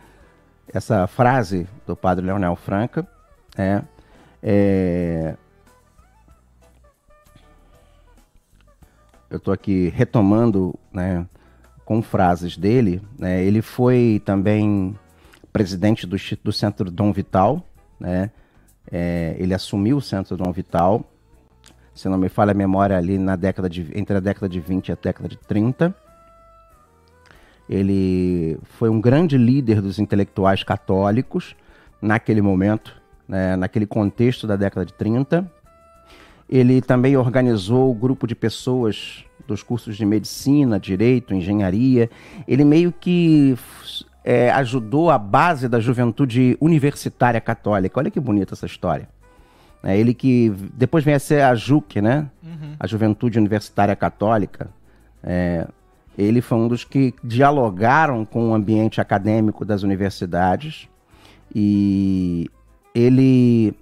Essa 0.73 1.07
frase 1.07 1.67
do 1.87 1.95
padre 1.95 2.27
Leonel 2.27 2.57
Franca 2.57 3.07
é, 3.57 3.83
É... 4.43 5.37
Eu 9.31 9.39
estou 9.39 9.53
aqui 9.53 9.89
retomando 9.89 10.79
né, 10.93 11.27
com 11.85 12.01
frases 12.01 12.57
dele. 12.57 13.03
Né, 13.19 13.43
ele 13.43 13.63
foi 13.63 14.23
também 14.25 14.97
presidente 15.53 16.07
do, 16.07 16.17
do 16.43 16.53
Centro 16.53 16.89
Dom 16.91 17.13
Vital. 17.13 17.61
Né, 17.99 18.31
é, 18.91 19.35
ele 19.39 19.55
assumiu 19.55 19.97
o 19.97 20.03
Centro 20.03 20.37
Dom 20.37 20.53
Vital, 20.53 21.05
se 21.95 22.09
não 22.09 22.19
me 22.19 22.29
falha 22.29 22.51
a 22.51 22.55
memória, 22.55 22.97
ali 22.97 23.19
na 23.19 23.37
década 23.37 23.69
de, 23.69 23.91
entre 23.95 24.17
a 24.17 24.21
década 24.21 24.49
de 24.49 24.61
20 24.61 24.89
e 24.89 24.93
a 24.93 24.99
década 25.01 25.29
de 25.29 25.37
30. 25.37 25.95
Ele 27.69 28.59
foi 28.65 28.89
um 28.89 29.01
grande 29.01 29.39
líder 29.39 29.81
dos 29.81 29.99
intelectuais 29.99 30.63
católicos 30.63 31.57
naquele 32.01 32.43
momento, 32.43 32.95
né, 33.27 33.57
naquele 33.57 33.87
contexto 33.87 34.47
da 34.47 34.57
década 34.57 34.85
de 34.85 34.93
30. 34.93 35.51
Ele 36.49 36.83
também 36.83 37.17
organizou 37.17 37.91
o 37.91 37.95
grupo 37.95 38.27
de 38.27 38.35
pessoas 38.35 39.25
dos 39.47 39.63
cursos 39.63 39.97
de 39.97 40.05
medicina, 40.05 40.79
direito, 40.79 41.35
engenharia. 41.35 42.11
Ele 42.47 42.65
meio 42.65 42.93
que 42.93 43.57
é, 44.23 44.51
ajudou 44.51 45.11
a 45.11 45.19
base 45.19 45.69
da 45.69 45.81
juventude 45.81 46.57
universitária 46.61 47.41
católica. 47.41 47.99
Olha 47.99 48.11
que 48.11 48.21
bonita 48.21 48.55
essa 48.55 48.67
história. 48.67 49.09
É 49.83 49.99
ele 49.99 50.15
que 50.15 50.51
depois 50.73 51.05
vem 51.05 51.15
a 51.15 51.19
ser 51.19 51.43
a 51.43 51.55
JUC, 51.55 52.01
né? 52.01 52.31
Uhum. 52.43 52.75
A 52.81 52.87
Juventude 52.87 53.39
Universitária 53.39 53.95
Católica. 53.95 54.71
É, 55.23 55.67
ele 56.17 56.41
foi 56.41 56.59
um 56.59 56.69
dos 56.69 56.85
que 56.85 57.15
dialogaram 57.23 58.25
com 58.25 58.51
o 58.51 58.55
ambiente 58.55 59.01
acadêmico 59.01 59.65
das 59.65 59.83
universidades 59.83 60.89
e 61.55 62.51
ele 62.95 63.75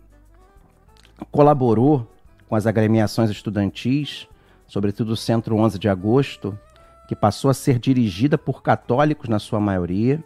colaborou 1.31 2.07
com 2.49 2.57
as 2.57 2.67
agremiações 2.67 3.31
estudantis, 3.31 4.29
sobretudo 4.67 5.13
o 5.13 5.17
Centro 5.17 5.57
11 5.57 5.79
de 5.79 5.89
Agosto, 5.89 6.59
que 7.07 7.15
passou 7.15 7.51
a 7.51 7.55
ser 7.55 7.79
dirigida 7.79 8.39
por 8.39 8.63
católicos 8.63 9.29
na 9.29 9.39
sua 9.39 9.61
maioria. 9.61 10.23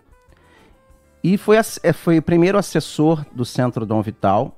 E 1.22 1.36
foi, 1.36 1.56
é, 1.56 1.92
foi 1.92 2.20
primeiro 2.20 2.56
assessor 2.56 3.24
do 3.32 3.44
Centro 3.44 3.84
Dom 3.84 4.00
Vital, 4.02 4.56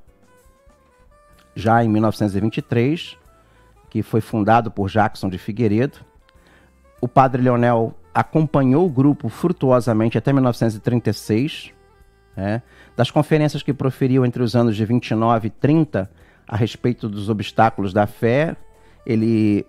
já 1.55 1.83
em 1.83 1.89
1923, 1.89 3.17
que 3.89 4.03
foi 4.03 4.21
fundado 4.21 4.71
por 4.71 4.89
Jackson 4.89 5.29
de 5.29 5.39
Figueiredo. 5.39 5.99
O 7.01 7.09
padre 7.09 7.43
Leonel 7.43 7.95
acompanhou 8.13 8.87
o 8.87 8.91
grupo 8.91 9.29
frutuosamente 9.29 10.19
até 10.19 10.33
1936. 10.33 11.73
Né? 12.37 12.63
Das 12.97 13.11
conferências 13.11 13.63
que 13.63 13.73
proferiu 13.73 14.25
entre 14.25 14.43
os 14.43 14.57
anos 14.57 14.77
de 14.77 14.85
29 14.85 15.47
e 15.47 15.51
30 15.51 16.11
a 16.47 16.57
respeito 16.57 17.09
dos 17.09 17.29
obstáculos 17.29 17.93
da 17.93 18.07
fé, 18.07 18.57
ele 19.07 19.67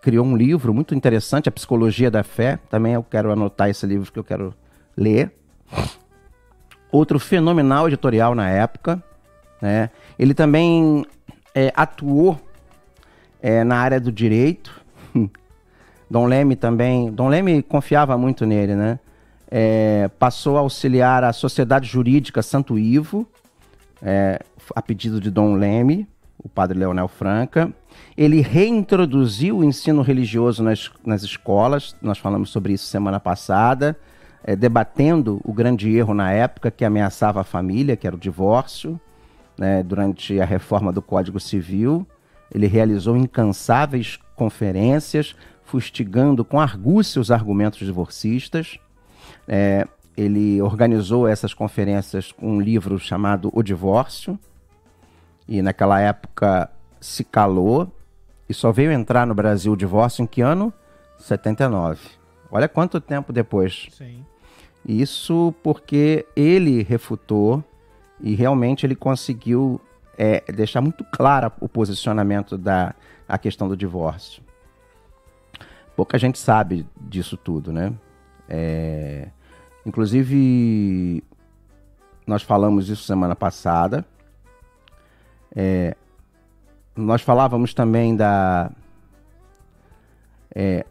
criou 0.00 0.24
um 0.24 0.36
livro 0.36 0.72
muito 0.72 0.94
interessante, 0.94 1.48
A 1.48 1.52
Psicologia 1.52 2.10
da 2.10 2.22
Fé. 2.22 2.58
Também 2.68 2.94
eu 2.94 3.02
quero 3.02 3.30
anotar 3.30 3.68
esse 3.68 3.86
livro 3.86 4.10
que 4.10 4.18
eu 4.18 4.24
quero 4.24 4.54
ler. 4.96 5.32
Outro 6.90 7.18
fenomenal 7.18 7.86
editorial 7.86 8.34
na 8.34 8.48
época. 8.48 9.02
Né? 9.60 9.90
Ele 10.18 10.34
também 10.34 11.04
é, 11.54 11.72
atuou 11.76 12.40
é, 13.42 13.62
na 13.62 13.76
área 13.76 14.00
do 14.00 14.10
direito. 14.10 14.79
Dom 16.10 16.26
Leme 16.26 16.56
também. 16.56 17.10
Dom 17.10 17.28
Leme 17.28 17.62
confiava 17.62 18.18
muito 18.18 18.44
nele, 18.44 18.74
né? 18.74 18.98
É, 19.50 20.10
passou 20.18 20.56
a 20.56 20.60
auxiliar 20.60 21.24
a 21.24 21.32
Sociedade 21.32 21.88
Jurídica 21.88 22.42
Santo 22.42 22.78
Ivo, 22.78 23.26
é, 24.02 24.40
a 24.74 24.82
pedido 24.82 25.20
de 25.20 25.30
Dom 25.30 25.54
Leme, 25.54 26.06
o 26.38 26.48
padre 26.48 26.78
Leonel 26.78 27.08
Franca. 27.08 27.72
Ele 28.16 28.40
reintroduziu 28.40 29.58
o 29.58 29.64
ensino 29.64 30.02
religioso 30.02 30.62
nas, 30.62 30.90
nas 31.04 31.22
escolas, 31.22 31.96
nós 32.00 32.18
falamos 32.18 32.50
sobre 32.50 32.72
isso 32.72 32.86
semana 32.86 33.18
passada 33.18 33.96
é, 34.42 34.56
debatendo 34.56 35.40
o 35.44 35.52
grande 35.52 35.94
erro 35.94 36.14
na 36.14 36.32
época 36.32 36.70
que 36.70 36.84
ameaçava 36.84 37.40
a 37.40 37.44
família, 37.44 37.96
que 37.96 38.06
era 38.06 38.16
o 38.16 38.18
divórcio, 38.18 39.00
né, 39.58 39.82
durante 39.82 40.40
a 40.40 40.44
reforma 40.44 40.92
do 40.92 41.02
Código 41.02 41.38
Civil. 41.38 42.06
Ele 42.52 42.66
realizou 42.66 43.16
incansáveis 43.16 44.18
conferências, 44.34 45.36
fustigando 45.70 46.44
com 46.44 46.60
argúcia 46.60 47.20
os 47.20 47.30
argumentos 47.30 47.78
divorcistas. 47.78 48.76
É, 49.46 49.86
ele 50.16 50.60
organizou 50.60 51.28
essas 51.28 51.54
conferências 51.54 52.32
com 52.32 52.56
um 52.56 52.60
livro 52.60 52.98
chamado 52.98 53.50
O 53.54 53.62
Divórcio, 53.62 54.36
e 55.46 55.62
naquela 55.62 56.00
época 56.00 56.68
se 57.00 57.22
calou, 57.22 57.92
e 58.48 58.54
só 58.54 58.72
veio 58.72 58.90
entrar 58.90 59.24
no 59.24 59.34
Brasil 59.34 59.72
o 59.72 59.76
divórcio 59.76 60.24
em 60.24 60.26
que 60.26 60.40
ano? 60.40 60.72
79. 61.18 62.00
Olha 62.50 62.68
quanto 62.68 63.00
tempo 63.00 63.32
depois. 63.32 63.86
Sim. 63.92 64.24
Isso 64.84 65.54
porque 65.62 66.26
ele 66.34 66.82
refutou 66.82 67.62
e 68.20 68.34
realmente 68.34 68.84
ele 68.84 68.96
conseguiu 68.96 69.80
é, 70.18 70.42
deixar 70.52 70.80
muito 70.80 71.04
claro 71.12 71.52
o 71.60 71.68
posicionamento 71.68 72.58
da 72.58 72.92
a 73.28 73.38
questão 73.38 73.68
do 73.68 73.76
divórcio. 73.76 74.42
Pouca 75.96 76.18
gente 76.18 76.38
sabe 76.38 76.86
disso 77.00 77.36
tudo, 77.36 77.72
né? 77.72 77.92
É, 78.48 79.28
inclusive, 79.84 81.22
nós 82.26 82.42
falamos 82.42 82.88
isso 82.88 83.04
semana 83.04 83.36
passada. 83.36 84.04
É, 85.54 85.96
nós 86.96 87.22
falávamos 87.22 87.74
também 87.74 88.16
da 88.16 88.70
é, 90.54 90.84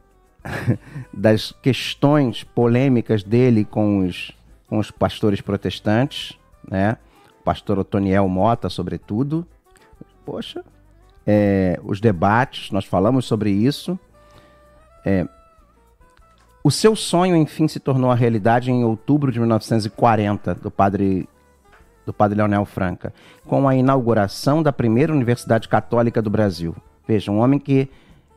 das 1.14 1.52
questões 1.52 2.44
polêmicas 2.44 3.24
dele 3.24 3.66
com 3.66 4.00
os, 4.00 4.32
com 4.68 4.78
os 4.78 4.92
pastores 4.92 5.42
protestantes, 5.42 6.38
né? 6.70 6.98
Pastor 7.44 7.80
Otoniel 7.80 8.28
Mota, 8.28 8.70
sobretudo. 8.70 9.46
Poxa, 10.26 10.64
é, 11.26 11.80
os 11.84 12.00
debates, 12.00 12.72
nós 12.72 12.86
falamos 12.86 13.26
sobre 13.26 13.50
isso. 13.50 14.00
É, 15.06 15.28
o 16.64 16.70
seu 16.70 16.96
sonho, 16.96 17.36
enfim, 17.36 17.68
se 17.68 17.80
tornou 17.80 18.12
a 18.12 18.16
realidade 18.16 18.72
em 18.72 18.84
outubro 18.84 19.32
de 19.32 19.40
1940, 19.40 20.56
do 20.56 20.70
padre, 20.70 21.28
do 22.06 22.14
padre 22.14 22.38
Leonel 22.38 22.66
Franca, 22.66 23.14
com 23.46 23.68
a 23.68 23.76
inauguração 23.76 24.62
da 24.62 24.72
primeira 24.72 25.14
Universidade 25.14 25.68
Católica 25.70 26.22
do 26.22 26.30
Brasil. 26.30 26.76
Veja, 27.08 27.32
um 27.32 27.40
homem 27.40 27.60
que 27.60 27.90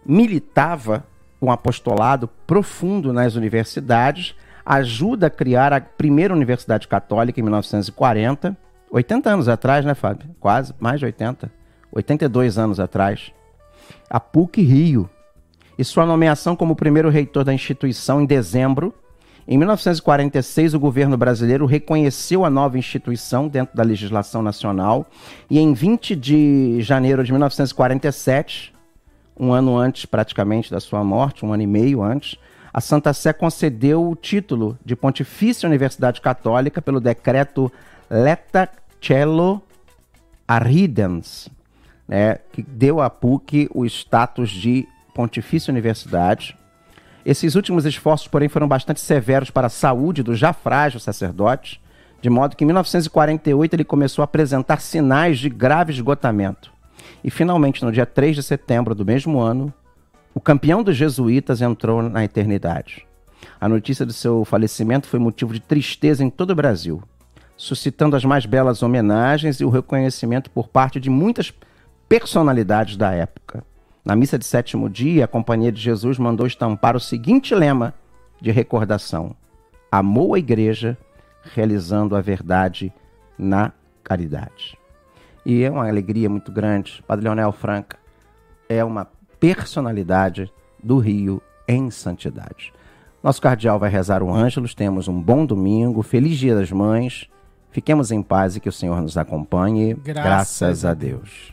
militava 0.07 1.05
um 1.40 1.51
apostolado 1.51 2.29
profundo 2.46 3.12
nas 3.12 3.35
universidades, 3.35 4.37
ajuda 4.64 5.27
a 5.27 5.31
criar 5.31 5.72
a 5.72 5.81
primeira 5.81 6.33
universidade 6.33 6.87
católica 6.87 7.40
em 7.40 7.42
1940, 7.42 8.57
80 8.90 9.31
anos 9.31 9.48
atrás, 9.48 9.85
né, 9.85 9.94
Fábio? 9.94 10.29
Quase, 10.38 10.72
mais 10.79 11.01
de 11.01 11.07
80. 11.07 11.51
82 11.90 12.59
anos 12.59 12.79
atrás. 12.79 13.33
A 14.09 14.20
PUC 14.20 14.62
Rio. 14.62 15.11
E 15.78 15.85
sua 15.85 16.04
nomeação 16.04 16.54
como 16.54 16.76
primeiro 16.76 17.08
reitor 17.08 17.44
da 17.44 17.54
instituição 17.54 18.20
em 18.20 18.26
dezembro. 18.26 18.94
Em 19.46 19.58
1946, 19.58 20.74
o 20.74 20.80
governo 20.80 21.16
brasileiro 21.16 21.66
reconheceu 21.66 22.44
a 22.44 22.50
nova 22.50 22.78
instituição 22.78 23.48
dentro 23.48 23.76
da 23.76 23.82
legislação 23.82 24.42
nacional. 24.42 25.06
E 25.50 25.58
em 25.58 25.72
20 25.72 26.14
de 26.14 26.80
janeiro 26.80 27.24
de 27.24 27.32
1947, 27.32 28.72
um 29.38 29.52
ano 29.52 29.76
antes, 29.76 30.06
praticamente, 30.06 30.70
da 30.70 30.78
sua 30.78 31.02
morte, 31.02 31.44
um 31.44 31.52
ano 31.52 31.62
e 31.62 31.66
meio 31.66 32.02
antes, 32.02 32.38
a 32.72 32.80
Santa 32.80 33.12
Sé 33.12 33.32
concedeu 33.32 34.08
o 34.08 34.16
título 34.16 34.78
de 34.85 34.96
Pontifícia 34.96 35.68
Universidade 35.68 36.20
Católica 36.20 36.80
pelo 36.80 37.00
decreto 37.00 37.70
Leta 38.08 38.68
Cello 39.00 39.61
Arridens, 40.46 41.48
né, 42.08 42.38
que 42.52 42.62
deu 42.62 43.00
à 43.00 43.11
PUC 43.11 43.68
o 43.74 43.85
status 43.85 44.50
de 44.50 44.87
Pontifícia 45.14 45.70
Universidade. 45.70 46.57
Esses 47.25 47.55
últimos 47.55 47.85
esforços, 47.85 48.29
porém, 48.29 48.48
foram 48.48 48.66
bastante 48.66 49.01
severos 49.01 49.51
para 49.51 49.68
a 49.68 49.70
saúde 49.70 50.22
do 50.22 50.35
já 50.35 50.53
frágil 50.53 50.98
sacerdote, 50.98 51.81
de 52.20 52.31
modo 52.31 52.57
que 52.57 52.64
em 52.64 52.66
1948 52.66 53.75
ele 53.75 53.85
começou 53.85 54.22
a 54.22 54.25
apresentar 54.25 54.81
sinais 54.81 55.38
de 55.38 55.48
grave 55.48 55.92
esgotamento. 55.92 56.72
E 57.22 57.31
finalmente, 57.31 57.85
no 57.85 57.92
dia 57.92 58.07
3 58.07 58.37
de 58.37 58.42
setembro 58.42 58.94
do 58.94 59.05
mesmo 59.05 59.40
ano, 59.40 59.72
o 60.35 60.40
campeão 60.40 60.83
dos 60.83 60.96
jesuítas 60.96 61.61
entrou 61.61 62.03
na 62.03 62.25
eternidade. 62.25 63.07
A 63.61 63.68
notícia 63.68 64.07
do 64.07 64.12
seu 64.12 64.44
falecimento 64.44 65.07
foi 65.07 65.18
motivo 65.18 65.53
de 65.53 65.61
tristeza 65.61 66.25
em 66.25 66.31
todo 66.31 66.51
o 66.51 66.55
Brasil, 66.55 67.03
suscitando 67.57 68.16
as 68.16 68.25
mais 68.25 68.46
belas 68.46 68.83
homenagens 68.83 69.61
e 69.61 69.64
o 69.64 69.70
reconhecimento 69.70 70.51
por 70.51 70.68
parte 70.68 70.98
de 70.98 71.11
muitas 71.11 71.53
personalidades 72.09 72.96
da 72.96 73.12
época. 73.12 73.64
Na 74.04 74.16
missa 74.16 74.36
de 74.36 74.44
sétimo 74.44 74.90
dia, 74.90 75.24
a 75.24 75.28
Companhia 75.28 75.70
de 75.70 75.80
Jesus 75.80 76.18
mandou 76.18 76.46
estampar 76.46 76.96
o 76.96 77.00
seguinte 77.00 77.54
lema 77.54 77.94
de 78.40 78.50
recordação: 78.50 79.36
Amou 79.90 80.34
a 80.34 80.38
igreja, 80.38 80.98
realizando 81.54 82.16
a 82.16 82.20
verdade 82.20 82.92
na 83.38 83.72
caridade. 84.02 84.76
E 85.46 85.62
é 85.62 85.70
uma 85.70 85.88
alegria 85.88 86.28
muito 86.28 86.50
grande. 86.50 87.02
Padre 87.06 87.24
Leonel 87.24 87.52
Franca 87.52 87.96
é 88.68 88.82
uma 88.82 89.06
personalidade 89.38 90.52
do 90.82 90.98
Rio 90.98 91.40
em 91.66 91.90
santidade. 91.90 92.72
Nosso 93.22 93.40
cardeal 93.40 93.78
vai 93.78 93.90
rezar 93.90 94.22
o 94.22 94.32
Ângelus. 94.32 94.74
Temos 94.74 95.06
um 95.06 95.20
bom 95.20 95.46
domingo. 95.46 96.02
Feliz 96.02 96.38
Dia 96.38 96.56
das 96.56 96.72
Mães. 96.72 97.28
Fiquemos 97.70 98.10
em 98.10 98.20
paz 98.20 98.56
e 98.56 98.60
que 98.60 98.68
o 98.68 98.72
Senhor 98.72 99.00
nos 99.00 99.16
acompanhe. 99.16 99.94
Graças 99.94 100.24
Graças 100.24 100.84
a 100.84 100.90
a 100.90 100.94
Deus. 100.94 101.52